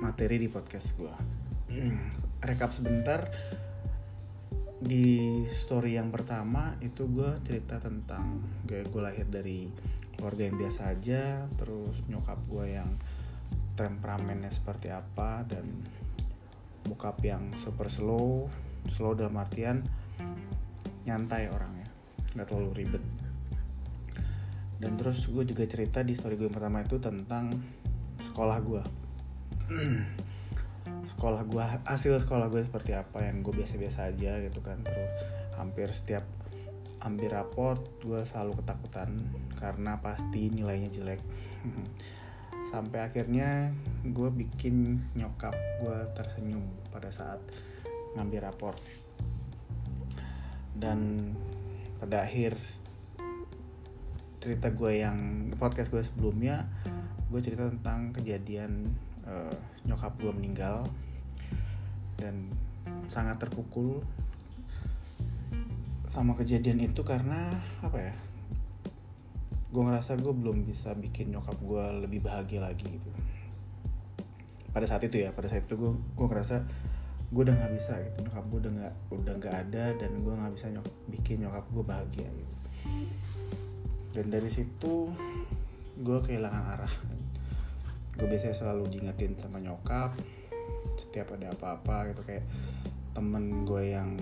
materi 0.00 0.40
di 0.40 0.48
podcast 0.48 0.96
gue. 0.96 1.14
Rekap 2.48 2.72
sebentar, 2.72 3.28
di 4.80 5.44
story 5.60 6.00
yang 6.00 6.08
pertama 6.08 6.80
itu 6.80 7.04
gue 7.04 7.36
cerita 7.44 7.76
tentang 7.76 8.40
gue, 8.64 8.80
gue 8.80 9.02
lahir 9.04 9.28
dari 9.28 9.68
keluarga 10.16 10.48
yang 10.48 10.56
biasa 10.56 10.88
aja 10.88 11.44
terus 11.60 12.00
nyokap 12.08 12.40
gue 12.48 12.80
yang 12.80 12.96
temperamennya 13.74 14.50
seperti 14.50 14.90
apa 14.90 15.42
dan 15.46 15.66
bokap 16.86 17.18
yang 17.24 17.50
super 17.58 17.90
slow 17.90 18.46
slow 18.86 19.16
dalam 19.16 19.34
artian 19.40 19.80
nyantai 21.04 21.48
orangnya 21.48 21.88
nggak 22.34 22.46
terlalu 22.50 22.84
ribet. 22.84 23.04
Dan 24.74 24.98
terus 25.00 25.24
gue 25.30 25.46
juga 25.46 25.64
cerita 25.64 26.02
di 26.02 26.12
story 26.12 26.36
gue 26.36 26.50
yang 26.50 26.56
pertama 26.56 26.82
itu 26.82 26.98
tentang 26.98 27.54
sekolah 28.20 28.58
gue 28.60 28.82
sekolah 31.14 31.42
gue 31.48 31.64
hasil 31.88 32.20
sekolah 32.20 32.52
gue 32.52 32.66
seperti 32.66 32.92
apa 32.92 33.24
yang 33.24 33.40
gue 33.40 33.54
biasa-biasa 33.54 34.12
aja 34.12 34.42
gitu 34.44 34.60
kan. 34.60 34.82
Terus 34.82 35.10
hampir 35.56 35.88
setiap 35.94 36.26
ambil 37.04 37.36
raport 37.36 37.80
gue 38.00 38.20
selalu 38.24 38.60
ketakutan 38.64 39.12
karena 39.60 40.00
pasti 40.00 40.48
nilainya 40.48 40.88
jelek 40.88 41.20
sampai 42.74 43.06
akhirnya 43.06 43.70
gue 44.02 44.30
bikin 44.34 44.98
nyokap 45.14 45.54
gue 45.54 45.98
tersenyum 46.18 46.66
pada 46.90 47.14
saat 47.14 47.38
ngambil 48.18 48.50
rapor. 48.50 48.74
Dan 50.74 51.30
pada 52.02 52.26
akhir 52.26 52.58
cerita 54.42 54.74
gue 54.74 55.00
yang 55.00 55.48
podcast 55.54 55.88
gue 55.94 56.02
sebelumnya 56.02 56.66
gue 57.30 57.40
cerita 57.40 57.70
tentang 57.70 58.12
kejadian 58.12 58.92
uh, 59.24 59.54
nyokap 59.86 60.18
gue 60.20 60.34
meninggal 60.34 60.84
dan 62.20 62.50
sangat 63.08 63.40
terpukul 63.40 64.04
sama 66.04 66.36
kejadian 66.36 66.84
itu 66.84 67.00
karena 67.00 67.56
apa 67.80 67.98
ya 67.98 68.14
gue 69.74 69.82
ngerasa 69.82 70.14
gue 70.22 70.30
belum 70.30 70.62
bisa 70.62 70.94
bikin 70.94 71.34
nyokap 71.34 71.58
gue 71.58 71.84
lebih 72.06 72.22
bahagia 72.22 72.62
lagi 72.62 72.86
gitu. 72.86 73.10
Pada 74.70 74.86
saat 74.86 75.02
itu 75.02 75.18
ya 75.18 75.34
pada 75.34 75.50
saat 75.50 75.66
itu 75.66 75.74
gue 75.74 75.90
gue 75.90 76.26
ngerasa 76.30 76.62
gue 77.34 77.42
udah 77.42 77.58
nggak 77.58 77.72
bisa 77.74 77.98
gitu. 78.06 78.22
Nyokap 78.22 78.44
gue 78.46 78.58
udah 78.62 78.72
nggak 78.78 78.94
udah 79.10 79.34
nggak 79.34 79.54
ada 79.66 79.84
dan 79.98 80.10
gue 80.22 80.30
nggak 80.30 80.54
bisa 80.54 80.70
nyok 80.70 80.86
bikin 81.10 81.42
nyokap 81.42 81.66
gue 81.74 81.82
bahagia 81.82 82.28
gitu. 82.30 82.54
Dan 84.14 84.30
dari 84.30 84.46
situ 84.46 85.10
gue 85.98 86.18
kehilangan 86.22 86.64
arah. 86.78 86.94
Gue 88.14 88.30
biasanya 88.30 88.54
selalu 88.54 88.94
diingetin 88.94 89.34
sama 89.34 89.58
nyokap 89.58 90.14
setiap 90.94 91.34
ada 91.34 91.50
apa-apa 91.50 92.14
gitu. 92.14 92.22
Kayak 92.22 92.46
temen 93.10 93.66
gue 93.66 93.90
yang 93.90 94.14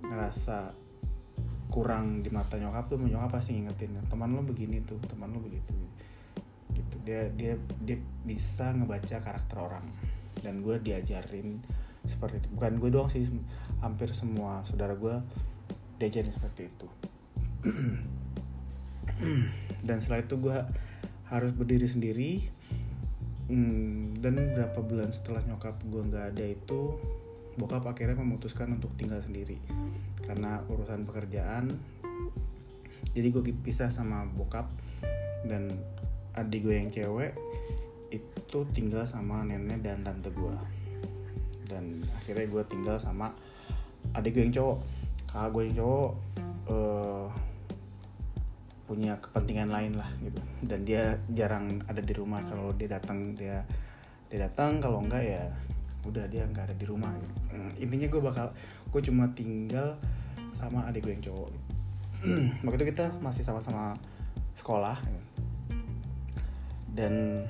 ngerasa 0.00 0.81
kurang 1.72 2.20
di 2.20 2.28
mata 2.28 2.60
nyokap 2.60 2.92
tuh 2.92 3.00
nyokap 3.00 3.40
pasti 3.40 3.56
ngingetin 3.56 3.96
teman 4.12 4.36
lo 4.36 4.44
begini 4.44 4.84
tuh 4.84 5.00
teman 5.08 5.32
lo 5.32 5.40
begitu. 5.40 5.72
Gitu. 6.76 6.94
Dia 7.08 7.32
dia 7.32 7.56
dia 7.80 7.96
bisa 8.28 8.76
ngebaca 8.76 9.24
karakter 9.24 9.56
orang 9.56 9.88
dan 10.44 10.60
gue 10.60 10.76
diajarin 10.84 11.64
seperti 12.04 12.44
itu. 12.44 12.48
Bukan 12.52 12.76
gue 12.76 12.90
doang 12.92 13.08
sih 13.08 13.24
hampir 13.80 14.12
semua 14.12 14.60
saudara 14.68 14.92
gue 14.92 15.16
diajarin 15.96 16.32
seperti 16.36 16.68
itu. 16.68 16.88
Dan 19.86 19.98
setelah 19.98 20.22
itu 20.22 20.36
gue 20.36 20.58
harus 21.32 21.50
berdiri 21.56 21.88
sendiri. 21.88 22.32
Hmm, 23.52 24.16
dan 24.22 24.38
berapa 24.38 24.80
bulan 24.80 25.10
setelah 25.12 25.42
nyokap 25.44 25.76
gue 25.84 26.02
nggak 26.08 26.26
ada 26.32 26.44
itu 26.46 26.96
bokap 27.58 27.84
akhirnya 27.84 28.16
memutuskan 28.20 28.72
untuk 28.76 28.92
tinggal 28.96 29.20
sendiri. 29.20 29.60
Karena 30.24 30.62
urusan 30.70 31.04
pekerjaan 31.04 31.68
jadi 33.10 33.28
gue 33.34 33.42
pisah 33.66 33.90
sama 33.90 34.22
bokap 34.24 34.70
dan 35.44 35.68
adik 36.38 36.64
gue 36.64 36.74
yang 36.78 36.88
cewek 36.88 37.34
itu 38.14 38.58
tinggal 38.72 39.04
sama 39.04 39.42
nenek 39.42 39.82
dan 39.82 40.06
tante 40.06 40.30
gue 40.30 40.56
dan 41.66 42.04
akhirnya 42.20 42.46
gue 42.46 42.62
tinggal 42.68 42.96
sama 43.00 43.32
adik 44.14 44.36
gue 44.36 44.42
yang 44.46 44.54
cowok. 44.54 44.78
Kakak 45.28 45.50
gue 45.56 45.62
yang 45.66 45.76
cowok 45.80 46.10
uh, 46.68 47.26
punya 48.84 49.16
kepentingan 49.20 49.72
lain 49.72 49.92
lah 49.96 50.08
gitu. 50.20 50.40
Dan 50.62 50.84
dia 50.84 51.16
jarang 51.32 51.80
ada 51.88 52.04
di 52.04 52.12
rumah. 52.12 52.44
Kalau 52.44 52.76
dia 52.76 52.92
datang 52.92 53.32
dia 53.32 53.64
dia 54.28 54.38
datang. 54.44 54.84
Kalau 54.84 55.00
enggak 55.00 55.24
ya 55.24 55.48
udah 56.02 56.26
dia 56.26 56.46
nggak 56.46 56.72
ada 56.72 56.76
di 56.76 56.86
rumah 56.86 57.10
gitu. 57.18 57.34
Intinya 57.82 58.06
gue 58.10 58.20
bakal 58.22 58.46
gue 58.92 59.00
cuma 59.06 59.30
tinggal 59.32 59.96
sama 60.52 60.84
adik 60.86 61.08
gue 61.08 61.12
yang 61.16 61.24
cowok 61.24 61.48
gitu. 61.48 61.72
waktu 62.68 62.76
itu 62.78 62.86
kita 62.94 63.06
masih 63.18 63.42
sama-sama 63.42 63.98
sekolah 64.54 65.00
gitu. 65.00 65.28
dan 66.92 67.42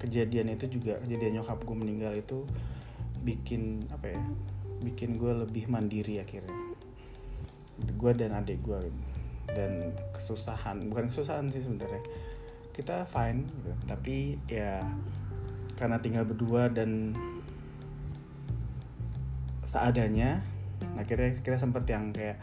kejadian 0.00 0.54
itu 0.56 0.80
juga 0.80 0.96
kejadian 1.04 1.42
nyokap 1.42 1.60
gue 1.60 1.76
meninggal 1.76 2.14
itu 2.16 2.46
bikin 3.20 3.84
apa 3.92 4.16
ya 4.16 4.22
bikin 4.80 5.20
gue 5.20 5.44
lebih 5.44 5.68
mandiri 5.68 6.22
akhirnya 6.22 6.56
gue 7.84 8.12
dan 8.16 8.32
adik 8.32 8.64
gue 8.64 8.88
gitu 8.88 9.00
dan 9.50 9.92
kesusahan 10.14 10.80
bukan 10.88 11.10
kesusahan 11.10 11.50
sih 11.50 11.60
sebenarnya 11.60 12.00
kita 12.72 13.04
fine 13.04 13.44
gitu 13.44 13.72
tapi 13.84 14.38
ya 14.48 14.80
karena 15.76 16.00
tinggal 16.00 16.24
berdua 16.24 16.70
dan 16.72 17.12
seadanya 19.70 20.42
akhirnya 20.98 21.38
kita 21.38 21.54
sempet 21.62 21.86
yang 21.86 22.10
kayak 22.10 22.42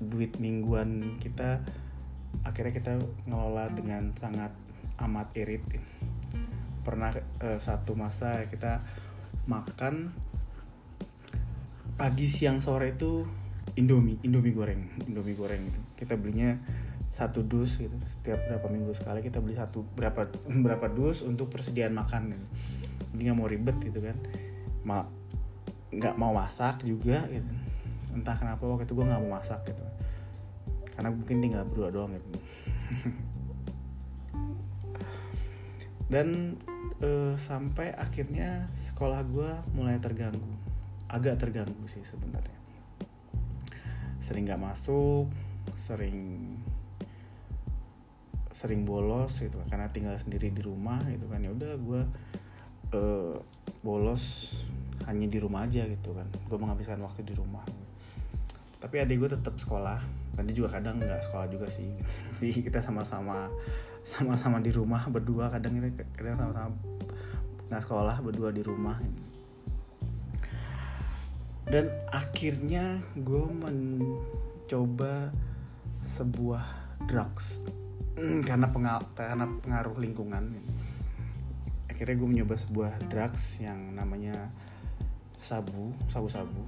duit 0.00 0.40
mingguan 0.40 1.20
kita 1.20 1.60
akhirnya 2.48 2.72
kita 2.72 2.92
ngelola 3.28 3.68
dengan 3.76 4.16
sangat 4.16 4.56
amat 5.04 5.28
irit 5.36 5.60
pernah 6.80 7.12
uh, 7.44 7.60
satu 7.60 7.92
masa 7.92 8.48
kita 8.48 8.80
makan 9.44 10.16
pagi 11.96 12.28
siang 12.28 12.60
sore 12.60 12.96
itu 12.96 13.24
Indomie, 13.76 14.16
Indomie 14.24 14.56
goreng, 14.56 14.88
Indomie 15.04 15.36
goreng 15.36 15.60
gitu. 15.68 15.80
Kita 16.00 16.16
belinya 16.16 16.56
satu 17.12 17.44
dus 17.44 17.76
gitu. 17.76 17.92
Setiap 18.08 18.40
berapa 18.48 18.66
minggu 18.72 18.92
sekali 18.96 19.20
kita 19.20 19.42
beli 19.44 19.52
satu 19.52 19.84
berapa 19.96 20.32
berapa 20.64 20.86
dus 20.92 21.20
untuk 21.20 21.52
persediaan 21.52 21.92
makan 21.92 22.32
gitu. 22.32 22.46
Ini 23.16 23.20
nggak 23.28 23.36
mau 23.36 23.48
ribet 23.48 23.76
gitu 23.84 24.00
kan. 24.00 24.16
Ma 24.86 25.04
nggak 25.92 26.14
mau 26.18 26.32
masak 26.34 26.82
juga 26.82 27.22
gitu. 27.30 27.52
Entah 28.14 28.36
kenapa 28.38 28.64
waktu 28.64 28.88
itu 28.88 28.94
gue 28.96 29.06
nggak 29.06 29.22
mau 29.22 29.38
masak 29.38 29.60
gitu. 29.68 29.84
Karena 30.96 31.12
mungkin 31.12 31.42
tinggal 31.42 31.68
berdua 31.68 31.88
doang 31.92 32.12
gitu. 32.16 32.30
Dan 36.12 36.54
uh, 37.02 37.34
sampai 37.34 37.90
akhirnya 37.94 38.70
sekolah 38.72 39.20
gue 39.26 39.50
mulai 39.74 39.98
terganggu, 39.98 40.54
agak 41.10 41.42
terganggu 41.42 41.82
sih 41.90 42.06
sebenarnya 42.06 42.56
sering 44.26 44.42
nggak 44.48 44.58
masuk 44.58 45.30
sering 45.78 46.18
sering 48.50 48.82
bolos 48.82 49.38
gitu 49.38 49.60
karena 49.70 49.86
tinggal 49.92 50.18
sendiri 50.18 50.50
di 50.50 50.66
rumah 50.66 50.98
gitu 51.06 51.30
kan 51.30 51.44
ya 51.44 51.54
udah 51.54 51.72
gue 51.76 52.02
uh, 52.96 53.36
bolos 53.86 54.56
hanya 55.06 55.26
di 55.30 55.38
rumah 55.38 55.66
aja 55.66 55.86
gitu 55.86 56.14
kan. 56.14 56.26
Gue 56.50 56.58
menghabiskan 56.58 56.98
waktu 57.02 57.22
di 57.22 57.34
rumah. 57.34 57.62
Tapi 58.82 59.02
adik 59.02 59.22
gue 59.22 59.30
tetap 59.38 59.54
sekolah. 59.58 60.02
Dan 60.36 60.50
dia 60.50 60.54
juga 60.58 60.76
kadang 60.76 61.00
nggak 61.00 61.30
sekolah 61.30 61.46
juga 61.48 61.70
sih. 61.70 61.94
Tapi 62.36 62.50
kita 62.62 62.82
sama-sama 62.82 63.48
sama-sama 64.06 64.62
di 64.62 64.70
rumah 64.70 65.02
berdua 65.10 65.50
kadang 65.50 65.82
kita 65.82 66.06
kadang 66.14 66.38
sama-sama 66.38 66.70
nggak 67.66 67.82
sekolah 67.82 68.16
berdua 68.22 68.50
di 68.54 68.62
rumah. 68.62 68.98
Dan 71.66 71.90
akhirnya 72.14 73.02
gue 73.18 73.46
mencoba 73.50 75.34
sebuah 75.98 76.62
drugs. 77.10 77.58
Karena 78.48 78.70
pengaruh 78.70 79.10
karena 79.18 79.46
pengaruh 79.62 79.98
lingkungan. 79.98 80.62
Akhirnya 81.90 82.14
gue 82.14 82.28
mencoba 82.28 82.54
sebuah 82.54 82.92
drugs 83.10 83.58
yang 83.58 83.98
namanya 83.98 84.54
sabu 85.36 85.92
sabu 86.08 86.28
sabu 86.28 86.62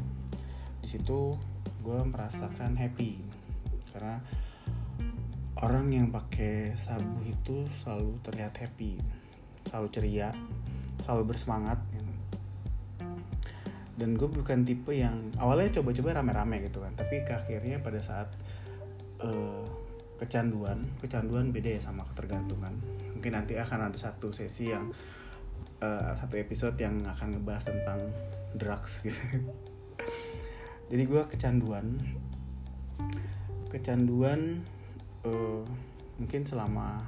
di 0.79 0.89
situ 0.89 1.35
gue 1.83 2.01
merasakan 2.05 2.77
happy. 2.77 3.21
Karena 3.93 4.21
orang 5.59 5.91
yang 5.91 6.07
pakai 6.15 6.79
sabu 6.79 7.19
itu 7.27 7.67
selalu 7.83 8.15
terlihat 8.23 8.55
happy 8.63 9.01
selalu 9.67 9.89
ceria 9.93 10.31
selalu 11.03 11.35
bersemangat 11.35 11.77
gitu 11.93 12.13
dan 13.99 14.15
gue 14.15 14.31
bukan 14.31 14.63
tipe 14.63 14.95
yang 14.95 15.19
awalnya 15.43 15.83
coba-coba 15.83 16.23
rame-rame 16.23 16.63
gitu 16.63 16.79
kan 16.79 16.95
tapi 16.95 17.27
akhirnya 17.27 17.83
pada 17.83 17.99
saat 17.99 18.31
uh, 19.19 19.67
kecanduan 20.19 20.87
kecanduan 21.03 21.55
beda 21.55 21.79
ya 21.79 21.81
sama 21.83 22.03
ketergantungan. 22.11 22.75
Mungkin 23.15 23.33
nanti 23.35 23.55
akan 23.55 23.91
ada 23.91 23.99
satu 23.99 24.35
sesi 24.35 24.75
yang 24.75 24.91
uh, 25.79 26.11
satu 26.19 26.39
episode 26.39 26.75
yang 26.79 26.99
akan 27.07 27.39
ngebahas 27.39 27.71
tentang 27.71 28.03
drugs 28.57 29.01
gitu. 29.05 29.21
Jadi 30.89 31.03
gue 31.05 31.23
kecanduan. 31.29 31.87
Kecanduan 33.69 34.65
uh, 35.29 35.63
mungkin 36.17 36.43
selama 36.49 37.05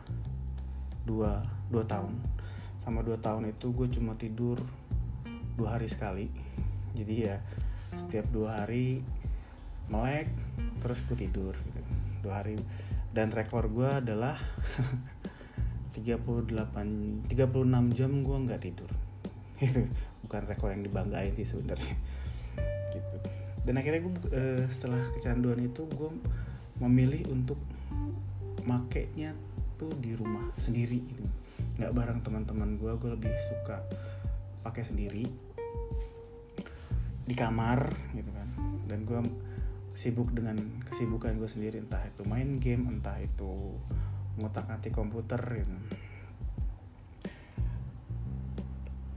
dua 1.09 1.40
dua 1.72 1.85
tahun. 1.88 2.12
Sama 2.85 3.00
dua 3.00 3.16
tahun 3.16 3.48
itu 3.57 3.72
gue 3.72 3.88
cuma 3.88 4.12
tidur 4.16 4.61
dua 5.57 5.81
hari 5.81 5.88
sekali. 5.88 6.29
Jadi 6.92 7.14
ya 7.24 7.40
setiap 7.96 8.29
dua 8.29 8.64
hari 8.64 9.00
melek 9.88 10.29
terus 10.85 11.00
gue 11.09 11.16
tidur 11.16 11.57
gitu. 11.57 11.81
Dua 12.20 12.44
hari. 12.44 12.61
Dan 13.11 13.33
rekor 13.33 13.66
gue 13.72 13.88
adalah 13.88 14.37
38 15.96 17.26
36 17.26 17.96
jam 17.96 18.11
gue 18.22 18.37
nggak 18.44 18.61
tidur. 18.62 18.90
Itu 19.61 19.88
bukan 20.31 20.47
rekor 20.47 20.71
yang 20.71 20.87
dibanggain 20.87 21.35
sih 21.35 21.43
sebenarnya. 21.43 21.99
Gitu. 22.95 23.16
Dan 23.66 23.75
akhirnya 23.83 24.07
gue 24.07 24.14
uh, 24.31 24.62
setelah 24.71 25.03
kecanduan 25.19 25.59
itu 25.59 25.90
gue 25.90 26.11
memilih 26.79 27.27
untuk 27.35 27.59
makainya 28.62 29.35
tuh 29.75 29.90
di 29.99 30.14
rumah 30.14 30.55
sendiri 30.55 31.03
gitu. 31.03 31.27
Nggak 31.83 31.93
bareng 31.93 32.19
teman-teman 32.23 32.79
gue 32.79 32.95
gue 32.95 33.11
lebih 33.11 33.35
suka 33.43 33.83
pakai 34.62 34.87
sendiri 34.87 35.27
di 37.27 37.35
kamar 37.35 37.90
gitu 38.14 38.31
kan. 38.31 38.49
Dan 38.87 39.03
gue 39.03 39.19
sibuk 39.99 40.31
dengan 40.31 40.57
kesibukan 40.87 41.35
gue 41.35 41.51
sendiri 41.51 41.83
entah 41.83 42.07
itu 42.07 42.23
main 42.23 42.62
game 42.62 42.87
entah 42.87 43.19
itu 43.19 43.75
ngotak-ngatik 44.38 44.95
komputer 44.95 45.43
gitu 45.61 45.75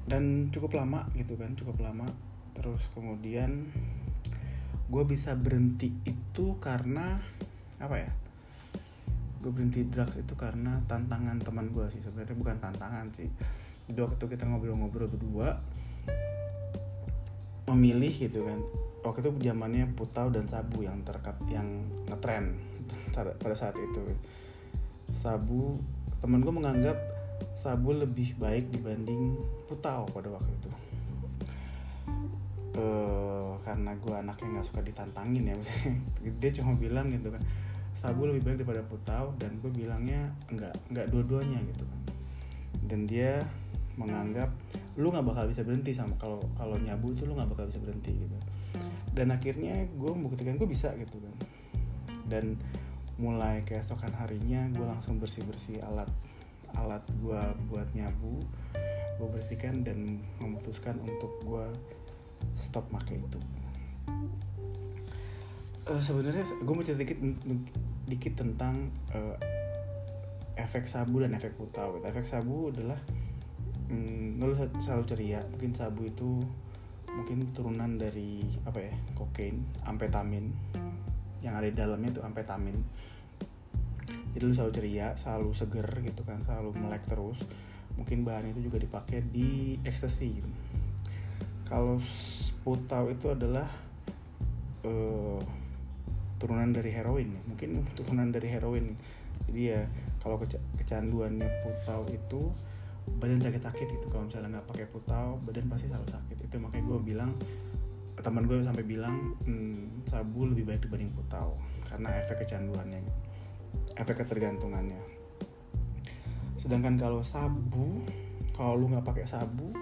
dan 0.03 0.51
cukup 0.51 0.75
lama 0.75 1.07
gitu 1.15 1.39
kan 1.39 1.55
cukup 1.55 1.79
lama. 1.83 2.07
Terus 2.53 2.91
kemudian 2.91 3.71
gue 4.91 5.03
bisa 5.07 5.33
berhenti 5.33 5.89
itu 6.05 6.59
karena 6.59 7.17
apa 7.79 7.95
ya 7.99 8.11
gue 9.43 9.51
berhenti 9.51 9.83
drugs 9.87 10.15
itu 10.15 10.39
karena 10.39 10.79
tantangan 10.87 11.39
teman 11.43 11.71
gue 11.71 11.87
sih 11.91 11.99
sebenarnya. 12.03 12.35
Bukan 12.35 12.57
tantangan 12.59 13.11
sih. 13.15 13.27
Jadi 13.91 13.99
waktu 13.99 14.23
kita 14.23 14.47
ngobrol-ngobrol 14.47 15.11
berdua 15.11 15.59
memilih 17.67 18.11
gitu 18.11 18.47
kan. 18.47 18.59
Waktu 19.03 19.19
itu 19.27 19.31
zamannya 19.51 19.91
putau 19.95 20.31
dan 20.31 20.47
sabu 20.47 20.87
yang 20.87 21.03
terkat 21.03 21.35
yang 21.51 21.67
ngetren 22.07 22.55
pada 23.43 23.55
saat 23.55 23.75
itu. 23.75 24.03
Sabu 25.11 25.79
temen 26.23 26.39
gue 26.39 26.53
menganggap 26.55 27.12
sabu 27.53 27.93
lebih 27.93 28.33
baik 28.41 28.73
dibanding 28.73 29.37
putau 29.69 30.09
pada 30.09 30.29
waktu 30.33 30.51
itu. 30.57 30.69
Uh, 32.73 33.53
karena 33.61 33.93
gue 34.01 34.13
anaknya 34.17 34.47
nggak 34.57 34.65
suka 34.65 34.81
ditantangin 34.81 35.45
ya 35.45 35.53
misalnya 35.53 35.93
dia 36.41 36.51
cuma 36.57 36.73
bilang 36.73 37.13
gitu 37.13 37.29
kan 37.29 37.45
sabu 37.93 38.25
lebih 38.25 38.41
baik 38.41 38.65
daripada 38.65 38.81
putau 38.89 39.37
dan 39.37 39.61
gue 39.61 39.69
bilangnya 39.69 40.33
enggak 40.49 40.73
enggak 40.89 41.05
dua-duanya 41.13 41.61
gitu 41.69 41.85
kan. 41.85 41.99
Dan 42.83 43.05
dia 43.05 43.45
menganggap 43.93 44.49
lu 44.97 45.13
nggak 45.13 45.21
bakal 45.21 45.45
bisa 45.45 45.61
berhenti 45.61 45.93
sama 45.93 46.17
kalau 46.17 46.41
kalau 46.57 46.81
nyabu 46.81 47.13
itu 47.13 47.29
lu 47.29 47.37
nggak 47.37 47.53
bakal 47.53 47.69
bisa 47.69 47.77
berhenti 47.77 48.17
gitu. 48.17 48.37
Dan 49.13 49.29
akhirnya 49.29 49.85
gue 49.93 50.09
membuktikan 50.09 50.57
gue 50.57 50.65
bisa 50.65 50.89
gitu 50.97 51.21
kan. 51.21 51.33
Dan 52.25 52.57
mulai 53.21 53.61
keesokan 53.61 54.09
harinya 54.17 54.65
gue 54.73 54.81
langsung 54.81 55.21
bersih 55.21 55.45
bersih 55.45 55.77
alat 55.85 56.09
alat 56.77 57.03
gue 57.21 57.41
buat 57.69 57.87
nyabu 57.93 58.41
gue 59.17 59.27
bersihkan 59.29 59.85
dan 59.85 60.19
memutuskan 60.41 60.97
untuk 60.99 61.31
gue 61.45 61.65
stop 62.57 62.89
pakai 62.91 63.21
itu. 63.21 63.39
Uh, 65.83 65.99
sebenarnya 65.99 66.43
gue 66.43 66.73
mau 66.73 66.83
cerita 66.83 67.03
dikit 67.03 67.19
dikit 68.07 68.33
tentang 68.39 68.91
uh, 69.15 69.35
efek 70.59 70.87
sabu 70.87 71.23
dan 71.23 71.35
efek 71.35 71.55
putau 71.55 71.99
efek 72.03 72.27
sabu 72.27 72.71
adalah 72.71 72.99
hmm, 73.87 74.39
lu 74.41 74.55
selalu 74.81 75.03
ceria. 75.07 75.41
Mungkin 75.55 75.71
sabu 75.75 76.09
itu 76.09 76.43
mungkin 77.13 77.45
turunan 77.53 77.95
dari 78.01 78.43
apa 78.65 78.79
ya 78.81 78.93
kokain 79.15 79.63
amfetamin. 79.85 80.51
Yang 81.43 81.53
ada 81.59 81.67
di 81.67 81.75
dalamnya 81.75 82.09
itu 82.15 82.21
amfetamin 82.23 82.77
jadi 84.33 84.43
lu 84.49 84.53
selalu 84.53 84.73
ceria 84.73 85.07
selalu 85.13 85.49
seger 85.53 85.87
gitu 86.01 86.21
kan 86.25 86.41
selalu 86.41 86.73
melek 86.73 87.05
terus. 87.05 87.39
Mungkin 87.93 88.25
bahan 88.25 88.49
itu 88.49 88.65
juga 88.65 88.81
dipakai 88.81 89.21
di 89.29 89.77
ekstasi 89.85 90.27
gitu. 90.41 90.49
kalau 91.63 91.97
putau 92.61 93.09
itu 93.09 93.33
adalah 93.33 93.65
uh, 94.85 95.41
turunan 96.41 96.69
dari 96.73 96.89
heroin 96.89 97.29
ya. 97.29 97.41
Mungkin 97.45 97.69
turunan 97.97 98.33
dari 98.33 98.49
heroin. 98.49 98.97
Jadi 99.49 99.61
ya 99.61 99.85
kalau 100.17 100.41
kecanduannya 100.81 101.49
putau 101.61 102.09
itu 102.09 102.49
badan 103.21 103.37
sakit-sakit 103.37 103.87
gitu. 104.01 104.07
Kalau 104.09 104.25
misalnya 104.25 104.59
nggak 104.59 104.67
pakai 104.73 104.85
putau 104.89 105.37
badan 105.45 105.69
pasti 105.69 105.85
selalu 105.89 106.09
sakit. 106.09 106.37
Itu 106.49 106.57
makanya 106.57 106.83
gue 106.89 106.99
bilang 107.05 107.31
teman 108.23 108.47
gue 108.47 108.61
sampai 108.63 108.85
bilang 108.85 109.35
hmm, 109.43 110.07
sabu 110.07 110.47
lebih 110.47 110.69
baik 110.69 110.85
dibanding 110.85 111.11
putau 111.11 111.59
karena 111.89 112.13
efek 112.23 112.45
kecanduannya 112.45 113.03
efek 113.97 114.25
ketergantungannya. 114.25 114.99
Sedangkan 116.57 116.97
kalau 116.97 117.21
sabu 117.21 118.01
kalau 118.53 118.77
lu 118.77 118.85
nggak 118.93 119.05
pakai 119.05 119.25
sabu 119.25 119.73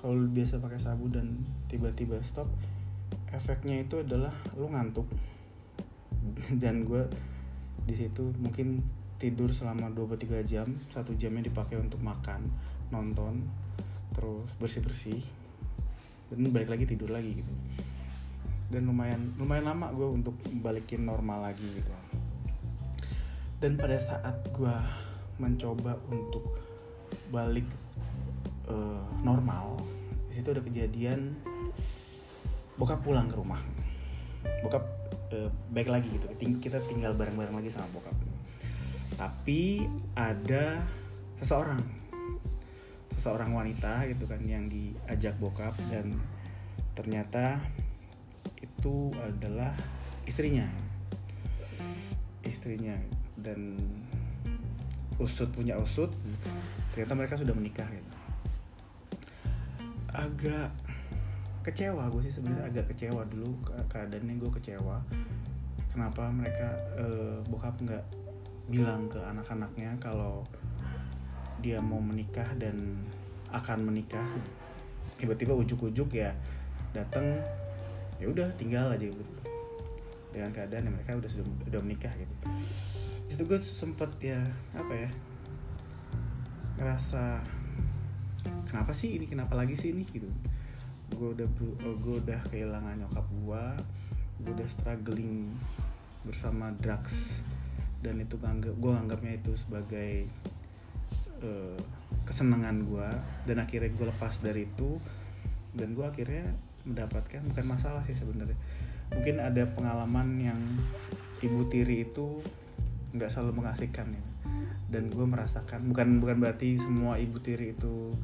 kalau 0.00 0.20
lu 0.20 0.28
biasa 0.32 0.60
pakai 0.60 0.80
sabu 0.80 1.08
dan 1.08 1.44
tiba-tiba 1.68 2.20
stop 2.20 2.48
efeknya 3.32 3.80
itu 3.80 4.04
adalah 4.04 4.32
lu 4.56 4.68
ngantuk. 4.68 5.08
Dan 6.62 6.84
gue 6.84 7.08
di 7.84 7.94
situ 7.96 8.32
mungkin 8.40 8.84
tidur 9.20 9.52
selama 9.52 9.92
2-3 9.92 10.44
jam 10.44 10.68
satu 10.92 11.16
jamnya 11.16 11.48
dipakai 11.48 11.80
untuk 11.80 12.00
makan 12.04 12.48
nonton 12.92 13.44
terus 14.12 14.48
bersih 14.60 14.82
bersih 14.84 15.20
dan 16.28 16.50
balik 16.52 16.72
lagi 16.72 16.84
tidur 16.84 17.08
lagi 17.08 17.40
gitu. 17.40 17.52
Dan 18.68 18.88
lumayan 18.88 19.32
lumayan 19.40 19.72
lama 19.72 19.92
gue 19.92 20.08
untuk 20.08 20.36
balikin 20.60 21.08
normal 21.08 21.48
lagi 21.48 21.64
gitu 21.64 22.03
dan 23.64 23.80
pada 23.80 23.96
saat 23.96 24.36
gue 24.52 24.76
mencoba 25.40 25.96
untuk 26.12 26.44
balik 27.32 27.64
uh, 28.68 29.00
normal 29.24 29.80
di 30.28 30.36
situ 30.36 30.52
ada 30.52 30.60
kejadian 30.60 31.32
bokap 32.76 33.00
pulang 33.00 33.24
ke 33.24 33.40
rumah. 33.40 33.56
Bokap 34.60 34.84
uh, 35.32 35.48
baik 35.72 35.88
lagi 35.88 36.12
gitu 36.12 36.28
kita 36.60 36.76
tinggal 36.92 37.16
bareng-bareng 37.16 37.56
lagi 37.56 37.72
sama 37.72 37.88
bokap. 37.96 38.12
Tapi 39.16 39.88
ada 40.12 40.84
seseorang 41.40 41.80
seseorang 43.16 43.48
wanita 43.56 44.04
gitu 44.12 44.28
kan 44.28 44.44
yang 44.44 44.68
diajak 44.68 45.40
bokap 45.40 45.72
dan 45.88 46.12
ternyata 46.92 47.64
itu 48.60 49.08
adalah 49.24 49.72
istrinya. 50.28 50.68
Istrinya 52.44 53.23
dan 53.44 53.76
usut 55.20 55.46
punya 55.54 55.78
usut 55.78 56.10
ternyata 56.90 57.14
mereka 57.14 57.34
sudah 57.38 57.54
menikah 57.54 57.86
gitu. 57.86 58.14
Agak 60.10 60.74
kecewa 61.62 62.06
gue 62.10 62.22
sih 62.24 62.34
sebenarnya 62.34 62.70
agak 62.70 62.94
kecewa 62.94 63.22
dulu 63.28 63.54
keadaannya 63.92 64.34
gue 64.40 64.50
kecewa. 64.58 64.98
Kenapa 65.92 66.26
mereka 66.32 66.74
uh, 66.98 67.38
bokap 67.46 67.78
nggak 67.78 68.04
bilang 68.66 69.06
ke 69.06 69.20
anak-anaknya 69.20 69.94
kalau 70.02 70.42
dia 71.62 71.78
mau 71.78 72.02
menikah 72.02 72.46
dan 72.58 72.98
akan 73.54 73.86
menikah? 73.86 74.26
Tiba-tiba 75.14 75.54
ujuk-ujuk 75.54 76.18
ya 76.18 76.34
datang 76.90 77.38
ya 78.18 78.26
udah 78.26 78.50
tinggal 78.58 78.90
aja 78.90 79.06
gitu. 79.06 79.34
Dengan 80.34 80.50
keadaan 80.50 80.90
yang 80.90 80.94
mereka 80.98 81.14
udah 81.14 81.30
sudah 81.30 81.46
udah 81.70 81.80
menikah 81.82 82.10
gitu 82.18 82.34
itu 83.34 83.42
gue 83.50 83.58
sempet 83.58 84.10
ya 84.22 84.38
apa 84.78 84.94
ya 84.94 85.10
ngerasa 86.78 87.42
kenapa 88.70 88.94
sih 88.94 89.18
ini 89.18 89.26
kenapa 89.26 89.58
lagi 89.58 89.74
sih 89.74 89.90
ini 89.90 90.06
gitu. 90.14 90.30
Gue 91.14 91.34
udah 91.34 91.46
gue 91.82 92.16
udah 92.22 92.40
kehilangan 92.50 93.02
nyokap 93.02 93.26
gue 93.26 93.64
gue 94.44 94.52
udah 94.54 94.68
struggling 94.68 95.50
bersama 96.26 96.74
drugs 96.78 97.42
dan 98.04 98.20
itu 98.20 98.36
nganggap 98.36 98.74
gue 98.76 98.90
nganggapnya 98.92 99.32
itu 99.40 99.52
sebagai 99.56 100.28
uh, 101.40 101.78
kesenangan 102.28 102.84
gue 102.84 103.08
dan 103.48 103.56
akhirnya 103.62 103.90
gue 103.92 104.06
lepas 104.10 104.34
dari 104.40 104.68
itu 104.68 105.00
dan 105.74 105.96
gue 105.96 106.04
akhirnya 106.04 106.54
mendapatkan 106.84 107.40
bukan 107.50 107.66
masalah 107.66 108.04
sih 108.04 108.16
sebenarnya 108.16 108.56
mungkin 109.12 109.40
ada 109.40 109.64
pengalaman 109.72 110.28
yang 110.40 110.60
ibu 111.40 111.64
tiri 111.68 112.08
itu 112.08 112.40
nggak 113.14 113.30
selalu 113.30 113.64
mengasihkan 113.64 114.10
ya. 114.10 114.24
Dan 114.90 115.10
gue 115.10 115.26
merasakan 115.26 115.90
bukan 115.90 116.20
bukan 116.20 116.36
berarti 116.42 116.76
semua 116.76 117.16
ibu 117.18 117.38
tiri 117.40 117.74
itu 117.74 118.14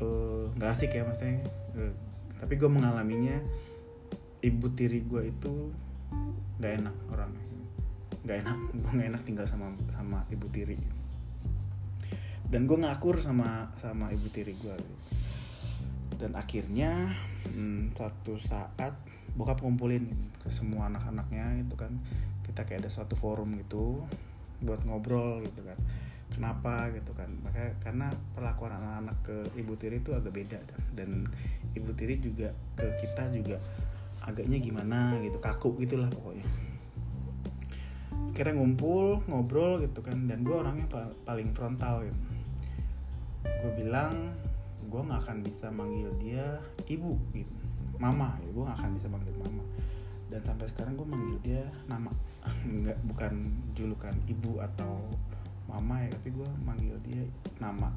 eh, 0.00 0.44
nggak 0.54 0.70
uh, 0.70 0.74
asik 0.74 0.94
ya 0.94 1.02
maksudnya. 1.04 1.42
Uh, 1.74 1.92
tapi 2.38 2.54
gue 2.58 2.70
mengalaminya 2.70 3.38
ibu 4.42 4.66
tiri 4.72 5.02
gue 5.04 5.34
itu 5.34 5.74
nggak 6.62 6.72
enak 6.82 6.96
orangnya. 7.10 7.44
Nggak 8.24 8.36
enak 8.46 8.58
gue 8.72 8.90
nggak 8.94 9.08
enak 9.14 9.22
tinggal 9.26 9.46
sama 9.46 9.74
sama 9.90 10.22
ibu 10.30 10.46
tiri. 10.48 10.78
Dan 12.48 12.70
gue 12.70 12.78
ngakur 12.78 13.18
sama 13.18 13.74
sama 13.82 14.14
ibu 14.14 14.30
tiri 14.30 14.54
gue 14.54 14.76
dan 16.18 16.38
akhirnya 16.38 17.12
hmm, 17.50 17.92
satu 17.92 18.38
saat 18.38 18.94
bokap 19.34 19.60
ngumpulin 19.60 20.06
ke 20.38 20.48
semua 20.48 20.86
anak-anaknya 20.86 21.66
itu 21.66 21.74
kan 21.74 21.98
kita 22.44 22.68
kayak 22.68 22.86
ada 22.86 22.90
suatu 22.92 23.16
forum 23.16 23.56
gitu 23.58 24.04
buat 24.60 24.84
ngobrol 24.84 25.40
gitu 25.42 25.64
kan. 25.64 25.78
Kenapa 26.30 26.90
gitu 26.90 27.14
kan. 27.14 27.30
Makanya 27.42 27.70
karena 27.78 28.06
perlakuan 28.34 28.74
anak-anak 28.74 29.16
ke 29.22 29.36
ibu 29.58 29.72
tiri 29.78 30.02
itu 30.02 30.10
agak 30.12 30.34
beda 30.34 30.58
dan, 30.66 30.80
dan 30.94 31.10
ibu 31.74 31.90
tiri 31.94 32.18
juga 32.18 32.50
ke 32.74 32.86
kita 33.00 33.30
juga 33.32 33.56
agaknya 34.24 34.58
gimana 34.58 35.20
gitu 35.20 35.38
kaku 35.38 35.78
gitulah 35.84 36.08
pokoknya. 36.10 36.46
Kira 38.34 38.50
ngumpul 38.50 39.22
ngobrol 39.30 39.84
gitu 39.84 40.02
kan 40.02 40.26
dan 40.26 40.42
gue 40.42 40.56
orangnya 40.56 40.90
paling 41.22 41.54
frontal 41.54 42.02
gitu. 42.02 42.18
Gue 43.62 43.72
bilang 43.84 44.34
gue 44.90 45.00
nggak 45.00 45.20
akan 45.26 45.38
bisa 45.46 45.70
manggil 45.70 46.10
dia 46.18 46.58
ibu 46.90 47.14
gitu 47.30 47.62
mama. 48.02 48.34
Ya 48.42 48.50
gue 48.50 48.64
nggak 48.64 48.78
akan 48.80 48.90
bisa 48.98 49.06
manggil 49.06 49.34
mama. 49.38 49.62
Dan 50.32 50.42
sampai 50.42 50.66
sekarang 50.66 50.98
gue 50.98 51.06
manggil 51.06 51.38
dia 51.46 51.62
nama 51.86 52.10
nggak 52.44 52.98
bukan 53.08 53.52
julukan 53.72 54.14
ibu 54.28 54.60
atau 54.60 55.00
mama 55.64 56.04
ya 56.04 56.08
tapi 56.12 56.28
gue 56.32 56.48
manggil 56.62 56.96
dia 57.02 57.24
nama. 57.58 57.90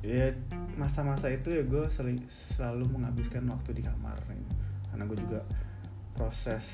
Ya 0.00 0.32
masa-masa 0.78 1.28
itu 1.32 1.50
ya 1.50 1.62
gue 1.66 1.88
sel 1.90 2.14
selalu 2.28 2.86
menghabiskan 2.94 3.42
waktu 3.50 3.74
di 3.74 3.82
kamar 3.82 4.16
ya. 4.30 4.38
karena 4.92 5.04
gue 5.12 5.18
juga 5.18 5.40
proses 6.16 6.64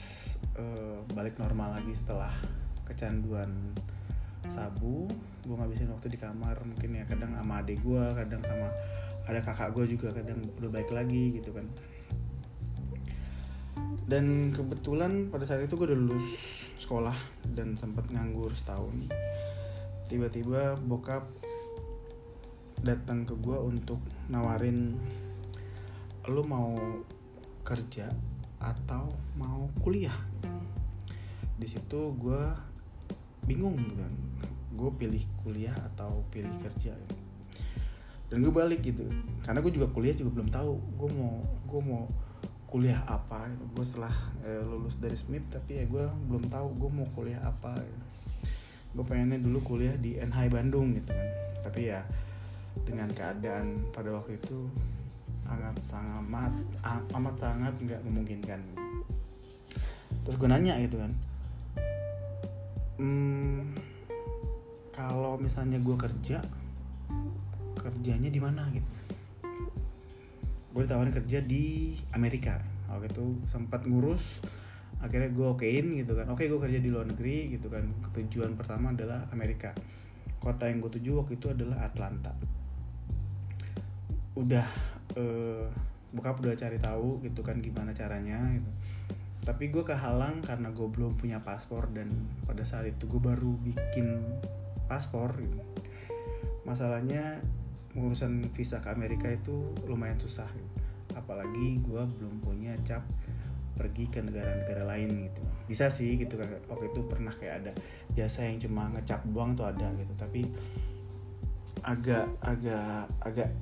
uh, 0.55 1.03
balik 1.11 1.41
normal 1.43 1.81
lagi 1.81 1.97
setelah 1.97 2.31
kecanduan 2.87 3.51
sabu. 4.47 5.11
Gue 5.43 5.55
ngabisin 5.59 5.91
waktu 5.91 6.13
di 6.15 6.19
kamar 6.21 6.61
mungkin 6.63 6.99
ya 6.99 7.05
kadang 7.09 7.35
sama 7.35 7.65
adik 7.65 7.83
gue 7.83 8.05
kadang 8.15 8.43
sama 8.47 8.69
ada 9.27 9.41
kakak 9.43 9.71
gue 9.75 9.85
juga 9.95 10.11
kadang 10.11 10.39
udah 10.59 10.71
baik 10.71 10.91
lagi 10.91 11.39
gitu 11.39 11.55
kan 11.55 11.67
dan 14.11 14.51
kebetulan 14.51 15.31
pada 15.31 15.47
saat 15.47 15.63
itu 15.63 15.79
gue 15.79 15.95
udah 15.95 15.99
lulus 15.99 16.27
sekolah 16.83 17.15
dan 17.55 17.79
sempat 17.79 18.11
nganggur 18.11 18.51
setahun. 18.51 19.11
Tiba-tiba 20.11 20.75
bokap 20.83 21.31
datang 22.83 23.23
ke 23.23 23.39
gue 23.39 23.55
untuk 23.55 24.03
nawarin 24.27 24.99
lo 26.27 26.43
mau 26.43 26.75
kerja 27.63 28.11
atau 28.59 29.07
mau 29.39 29.71
kuliah? 29.87 30.19
Di 31.55 31.67
situ 31.71 32.15
gue 32.19 32.43
bingung 33.47 33.79
gitu 33.79 34.03
kan. 34.03 34.15
Gue 34.75 34.91
pilih 34.99 35.23
kuliah 35.47 35.75
atau 35.95 36.27
pilih 36.35 36.53
kerja 36.59 36.99
dan 38.33 38.41
gue 38.41 38.49
balik 38.49 38.81
gitu. 38.81 39.05
Karena 39.45 39.61
gue 39.61 39.73
juga 39.77 39.93
kuliah 39.93 40.17
juga 40.17 40.41
belum 40.41 40.49
tahu 40.49 40.73
gue 40.99 41.09
mau 41.13 41.45
gue 41.69 41.81
mau 41.85 42.09
kuliah 42.73 43.05
apa 43.05 43.53
gitu. 43.53 43.65
gue 43.77 43.85
setelah 43.85 44.15
eh, 44.49 44.65
lulus 44.65 44.97
dari 44.97 45.13
SMIP 45.13 45.53
tapi 45.53 45.77
ya 45.77 45.85
gue 45.85 46.09
belum 46.33 46.49
tahu 46.49 46.73
gue 46.81 46.89
mau 46.89 47.05
kuliah 47.13 47.45
apa 47.45 47.77
gitu. 47.77 48.05
gue 48.97 49.05
pengennya 49.05 49.37
dulu 49.45 49.61
kuliah 49.61 49.93
di 50.01 50.17
NHI 50.17 50.49
Bandung 50.49 50.97
gitu 50.97 51.13
kan 51.13 51.29
tapi 51.61 51.93
ya 51.93 52.01
dengan 52.89 53.13
keadaan 53.13 53.93
pada 53.93 54.17
waktu 54.17 54.41
itu 54.41 54.73
sangat 55.45 55.77
sangat 55.85 56.53
amat 57.13 57.35
sangat 57.37 57.75
nggak 57.77 58.01
memungkinkan 58.09 58.61
terus 60.25 60.41
gue 60.41 60.49
nanya 60.49 60.81
gitu 60.81 60.97
kan 60.97 61.13
hmm, 62.97 63.77
kalau 64.97 65.37
misalnya 65.37 65.77
gue 65.77 65.97
kerja 66.01 66.41
kerjanya 67.77 68.33
di 68.33 68.41
mana 68.41 68.65
gitu 68.73 69.02
gue 70.73 70.83
ditawarin 70.89 71.13
kerja 71.13 71.39
di 71.45 71.97
Amerika. 72.17 72.59
Waktu 72.89 73.13
itu 73.13 73.45
sempat 73.49 73.85
ngurus 73.85 74.41
akhirnya 75.03 75.31
gue 75.35 75.47
okein 75.47 75.99
gitu 76.01 76.17
kan. 76.17 76.27
Oke 76.33 76.49
gue 76.49 76.61
kerja 76.61 76.81
di 76.81 76.89
luar 76.89 77.07
negeri 77.07 77.53
gitu 77.53 77.69
kan. 77.69 77.85
Tujuan 78.17 78.57
pertama 78.57 78.97
adalah 78.97 79.29
Amerika. 79.31 79.77
Kota 80.41 80.67
yang 80.67 80.83
gue 80.83 80.91
tuju 80.99 81.23
waktu 81.23 81.37
itu 81.37 81.53
adalah 81.53 81.85
Atlanta. 81.87 82.33
Udah 84.35 84.67
uh, 85.21 85.69
bokap 86.13 86.41
udah 86.45 86.57
cari 86.57 86.81
tahu 86.81 87.21
gitu 87.25 87.45
kan 87.45 87.61
gimana 87.61 87.93
caranya 87.93 88.41
gitu. 88.57 88.71
Tapi 89.43 89.75
gue 89.75 89.83
kehalang 89.83 90.39
karena 90.41 90.71
gue 90.71 90.87
belum 90.87 91.19
punya 91.19 91.43
paspor 91.43 91.91
dan 91.91 92.09
pada 92.47 92.63
saat 92.63 92.87
itu 92.87 93.11
gue 93.11 93.19
baru 93.19 93.59
bikin 93.61 94.23
paspor 94.87 95.35
gitu. 95.41 95.61
masalahnya 96.63 97.43
urusan 97.97 98.49
visa 98.53 98.81
ke 98.81 98.89
Amerika 98.93 99.29
itu 99.29 99.73
lumayan 99.89 100.19
susah. 100.19 100.49
Gitu. 100.53 100.71
apalagi 101.13 101.77
gue 101.85 102.03
belum 102.09 102.41
punya 102.41 102.73
cap 102.89 103.05
pergi 103.77 104.09
ke 104.09 104.25
negara-negara 104.25 104.89
lain 104.89 105.29
gitu. 105.29 105.45
Bisa 105.69 105.93
sih 105.93 106.17
gitu 106.17 106.41
kan 106.41 106.49
waktu 106.73 106.89
itu 106.89 107.05
pernah 107.05 107.29
kayak 107.37 107.55
ada 107.61 107.73
jasa 108.17 108.49
yang 108.49 108.57
cuma 108.57 108.89
ngecap 108.97 109.21
doang 109.29 109.53
tuh 109.53 109.69
ada 109.69 109.93
gitu. 110.01 110.09
Tapi 110.17 110.49
agak 111.85 112.33
agak 112.41 113.13
agak 113.21 113.53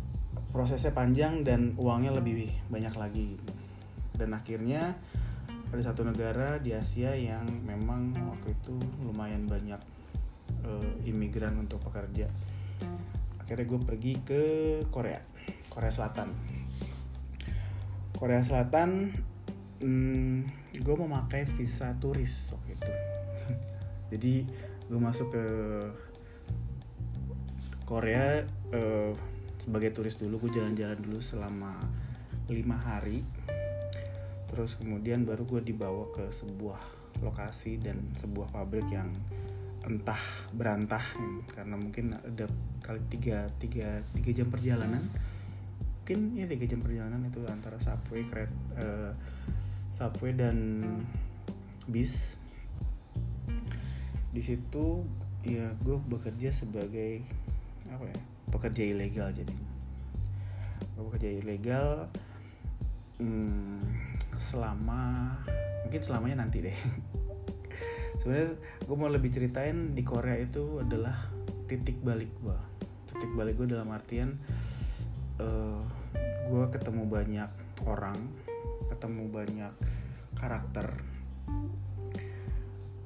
prosesnya 0.54 0.94
panjang 0.94 1.42
dan 1.42 1.74
uangnya 1.74 2.14
lebih 2.14 2.54
banyak 2.70 2.94
lagi 2.94 3.34
dan 4.20 4.36
akhirnya 4.36 4.98
ada 5.70 5.82
satu 5.82 6.04
negara 6.04 6.58
di 6.58 6.74
Asia 6.74 7.14
yang 7.14 7.46
memang 7.62 8.12
waktu 8.28 8.52
itu 8.52 8.74
lumayan 9.06 9.46
banyak 9.48 9.80
uh, 10.66 10.92
imigran 11.08 11.56
untuk 11.56 11.80
pekerja 11.80 12.28
akhirnya 13.50 13.66
gue 13.66 13.80
pergi 13.82 14.12
ke 14.22 14.42
Korea 14.94 15.18
Korea 15.66 15.90
Selatan. 15.90 16.30
Korea 18.14 18.46
Selatan 18.46 19.10
hmm, 19.82 20.46
gue 20.78 20.94
memakai 20.94 21.50
visa 21.50 21.90
turis 21.98 22.54
waktu 22.54 22.78
itu. 22.78 22.92
Jadi 24.14 24.34
gue 24.86 25.00
masuk 25.02 25.34
ke 25.34 25.46
Korea 27.90 28.46
uh, 28.70 29.10
sebagai 29.58 29.98
turis 29.98 30.14
dulu. 30.14 30.46
Gue 30.46 30.54
jalan-jalan 30.54 31.02
dulu 31.02 31.18
selama 31.18 31.74
lima 32.54 32.78
hari. 32.78 33.26
Terus 34.46 34.78
kemudian 34.78 35.26
baru 35.26 35.42
gue 35.42 35.74
dibawa 35.74 36.06
ke 36.14 36.30
sebuah 36.30 36.78
lokasi 37.18 37.82
dan 37.82 37.98
sebuah 38.14 38.54
pabrik 38.54 38.86
yang 38.94 39.10
entah 39.86 40.20
berantah 40.52 41.02
karena 41.56 41.76
mungkin 41.76 42.12
ada 42.16 42.46
kali 42.84 43.00
tiga 43.08 43.48
tiga 43.56 44.04
tiga 44.16 44.30
jam 44.32 44.48
perjalanan. 44.52 45.04
Mungkin 46.02 46.36
ya 46.36 46.46
tiga 46.50 46.66
jam 46.66 46.80
perjalanan 46.82 47.22
itu 47.28 47.40
antara 47.46 47.78
subway 47.78 48.26
keret 48.26 48.52
uh, 48.76 49.12
subway 49.88 50.34
dan 50.36 50.82
bis. 51.88 52.36
Di 54.30 54.42
situ 54.42 55.04
ya 55.46 55.72
gue 55.80 55.96
bekerja 55.96 56.52
sebagai 56.52 57.24
apa 57.88 58.04
ya 58.04 58.20
pekerja 58.52 58.82
ilegal 58.84 59.32
jadi 59.32 59.56
pekerja 61.00 61.30
ilegal 61.40 61.88
hmm, 63.16 63.80
selama 64.36 65.32
mungkin 65.86 66.00
selamanya 66.04 66.44
nanti 66.44 66.60
deh 66.60 66.76
sebenarnya 68.20 68.52
gue 68.84 68.96
mau 69.00 69.08
lebih 69.08 69.32
ceritain 69.32 69.96
di 69.96 70.04
Korea 70.04 70.36
itu 70.36 70.84
adalah 70.84 71.16
titik 71.64 72.04
balik 72.04 72.28
gue 72.44 72.58
titik 73.08 73.32
balik 73.32 73.56
gue 73.56 73.72
dalam 73.72 73.88
artian 73.88 74.36
uh, 75.40 75.80
eh, 76.12 76.44
gue 76.52 76.64
ketemu 76.68 77.08
banyak 77.08 77.50
orang 77.88 78.20
ketemu 78.92 79.24
banyak 79.32 79.72
karakter 80.36 81.00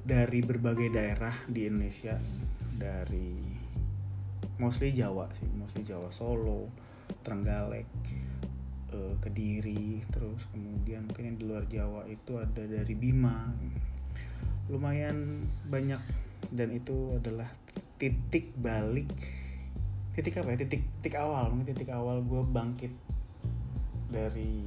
dari 0.05 0.39
berbagai 0.43 0.91
daerah 0.91 1.33
di 1.47 1.65
Indonesia 1.65 2.19
dari 2.75 3.39
mostly 4.59 4.91
Jawa 4.91 5.31
sih 5.31 5.47
mostly 5.55 5.87
Jawa 5.87 6.11
Solo 6.11 6.67
Trenggalek 7.23 7.87
uh, 8.91 9.15
Kediri 9.23 10.03
terus 10.11 10.43
kemudian 10.51 11.07
mungkin 11.07 11.23
yang 11.23 11.37
di 11.39 11.45
luar 11.47 11.65
Jawa 11.71 12.03
itu 12.11 12.35
ada 12.35 12.67
dari 12.67 12.93
Bima 12.93 13.55
lumayan 14.69 15.47
banyak. 15.67 16.01
Dan 16.53 16.71
itu 16.73 17.17
adalah 17.17 17.49
titik 17.97 18.53
balik 18.59 19.09
titik 20.15 20.39
apa 20.39 20.55
ya? 20.55 20.57
Titik 20.63 20.81
titik 20.99 21.15
awal 21.19 21.51
mungkin 21.51 21.75
titik 21.75 21.91
awal 21.91 22.23
gue 22.23 22.41
bangkit 22.47 22.93
dari 24.07 24.63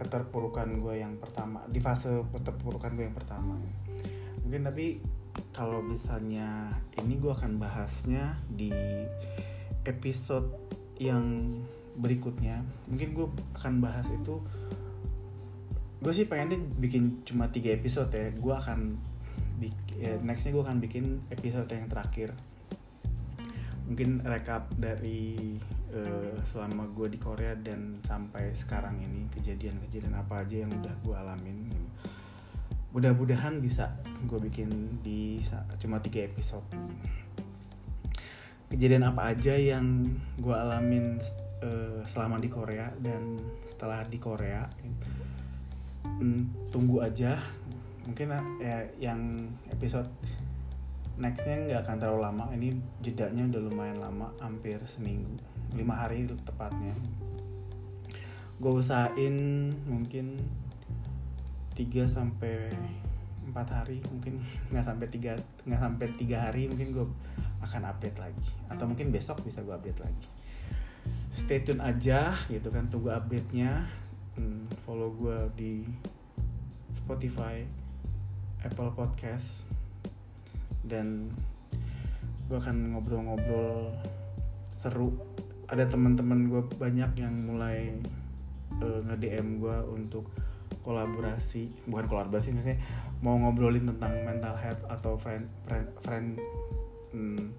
keterpurukan 0.00 0.80
gue 0.80 0.94
yang 1.02 1.20
pertama 1.20 1.60
di 1.68 1.76
fase 1.82 2.22
keterpurukan 2.30 2.94
gue 2.94 3.04
yang 3.04 3.16
pertama. 3.16 3.58
Mungkin 4.46 4.62
tapi 4.64 5.02
kalau 5.50 5.82
misalnya 5.82 6.78
ini 7.02 7.18
gue 7.18 7.32
akan 7.34 7.58
bahasnya 7.58 8.38
di 8.48 8.72
episode 9.84 10.48
yang 11.02 11.58
berikutnya. 11.98 12.62
Mungkin 12.88 13.08
gue 13.12 13.26
akan 13.58 13.82
bahas 13.82 14.06
itu 14.08 14.40
gue 16.00 16.12
sih 16.16 16.24
pengennya 16.24 16.56
bikin 16.80 17.20
cuma 17.28 17.52
tiga 17.52 17.76
episode 17.76 18.08
ya. 18.12 18.32
Gue 18.32 18.56
akan 18.56 18.96
ya, 20.00 20.16
nextnya 20.24 20.56
gue 20.56 20.64
akan 20.64 20.80
bikin 20.80 21.04
episode 21.28 21.68
yang 21.68 21.88
terakhir. 21.92 22.32
Mungkin 23.84 24.24
rekap 24.24 24.72
dari 24.80 25.60
uh, 25.92 26.32
selama 26.46 26.88
gue 26.96 27.12
di 27.12 27.18
Korea 27.20 27.52
dan 27.58 28.00
sampai 28.00 28.56
sekarang 28.56 28.96
ini 29.02 29.28
kejadian-kejadian 29.34 30.16
apa 30.16 30.46
aja 30.46 30.64
yang 30.64 30.72
udah 30.72 30.94
gue 31.04 31.16
alamin. 31.16 31.68
Mudah-mudahan 32.90 33.60
bisa 33.60 33.92
gue 34.24 34.40
bikin 34.50 34.98
di 35.04 35.44
cuma 35.78 36.00
tiga 36.00 36.24
episode. 36.24 36.66
Kejadian 38.70 39.04
apa 39.04 39.34
aja 39.34 39.52
yang 39.58 40.16
gue 40.38 40.54
alamin 40.54 41.18
uh, 41.60 42.00
selama 42.06 42.40
di 42.40 42.48
Korea 42.48 42.88
dan 43.02 43.36
setelah 43.66 44.06
di 44.06 44.16
Korea 44.22 44.64
hmm, 46.04 46.72
tunggu 46.72 47.02
aja. 47.04 47.36
Mungkin 48.04 48.32
ya 48.60 48.82
yang 48.98 49.48
episode 49.70 50.08
nextnya 51.20 51.68
nggak 51.68 51.80
akan 51.84 51.96
terlalu 52.00 52.20
lama. 52.24 52.44
Ini 52.56 52.68
jedanya 53.04 53.44
udah 53.52 53.60
lumayan 53.68 53.98
lama 54.00 54.32
hampir 54.40 54.80
seminggu. 54.88 55.36
Lima 55.76 56.00
hari 56.00 56.26
tepatnya. 56.26 56.96
Gue 58.60 58.72
usahain 58.80 59.36
mungkin 59.88 60.36
3 61.76 62.08
sampai 62.08 62.72
empat 63.44 63.68
hari. 63.72 64.00
Mungkin 64.08 64.40
nggak 64.72 64.84
sampai 64.84 65.06
tiga 65.12 65.36
nggak 65.68 65.80
sampai 65.80 66.06
tiga 66.16 66.48
hari 66.48 66.68
mungkin 66.72 66.92
gue 66.96 67.06
akan 67.60 67.82
update 67.88 68.16
lagi. 68.16 68.44
Atau 68.72 68.88
mungkin 68.88 69.12
besok 69.12 69.44
bisa 69.44 69.60
gue 69.60 69.76
update 69.76 70.00
lagi. 70.00 70.26
Stay 71.30 71.62
tune 71.62 71.84
aja 71.84 72.34
gitu 72.48 72.72
kan 72.72 72.88
tunggu 72.88 73.12
update 73.12 73.52
nya 73.54 73.86
hmm, 74.36 74.70
follow 74.84 75.10
gue 75.16 75.38
di 75.56 75.74
Spotify 76.94 77.64
Apple 78.60 78.92
Podcast 78.92 79.66
dan 80.84 81.32
gue 82.50 82.58
akan 82.58 82.94
ngobrol-ngobrol 82.94 83.94
seru. 84.76 85.14
Ada 85.70 85.86
teman-teman 85.86 86.50
gue 86.50 86.62
banyak 86.76 87.14
yang 87.18 87.34
mulai 87.46 87.94
uh, 88.82 89.00
nge 89.06 89.16
DM 89.22 89.62
gue 89.62 89.76
untuk 89.90 90.28
kolaborasi. 90.82 91.86
Bukan 91.86 92.06
kolaborasi 92.10 92.52
misalnya 92.52 92.82
mau 93.22 93.36
ngobrolin 93.38 93.86
tentang 93.86 94.12
mental 94.24 94.56
health 94.56 94.82
atau 94.88 95.14
friend 95.14 95.46
friend, 95.68 95.88
friend 96.00 96.28
hmm, 97.12 97.52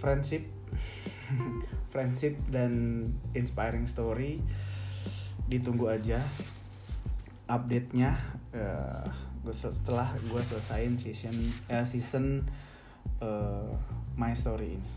friendship 0.00 0.48
friendship 1.88 2.36
dan 2.52 3.12
inspiring 3.32 3.88
story 3.88 4.40
ditunggu 5.48 5.88
aja 5.88 6.20
update 7.48 7.96
nya 7.96 8.20
uh, 8.52 9.08
setelah 9.48 10.12
gue 10.28 10.42
selesaiin 10.44 11.00
season 11.00 11.36
uh, 11.72 11.84
season 11.88 12.44
uh, 13.24 13.72
my 14.18 14.36
story 14.36 14.76
ini. 14.76 14.90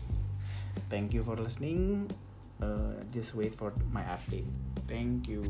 Thank 0.92 1.16
you 1.16 1.24
for 1.24 1.40
listening. 1.40 2.12
Uh, 2.60 3.00
just 3.08 3.32
wait 3.32 3.56
for 3.56 3.72
my 3.90 4.04
update. 4.04 4.48
Thank 4.84 5.24
you 5.26 5.40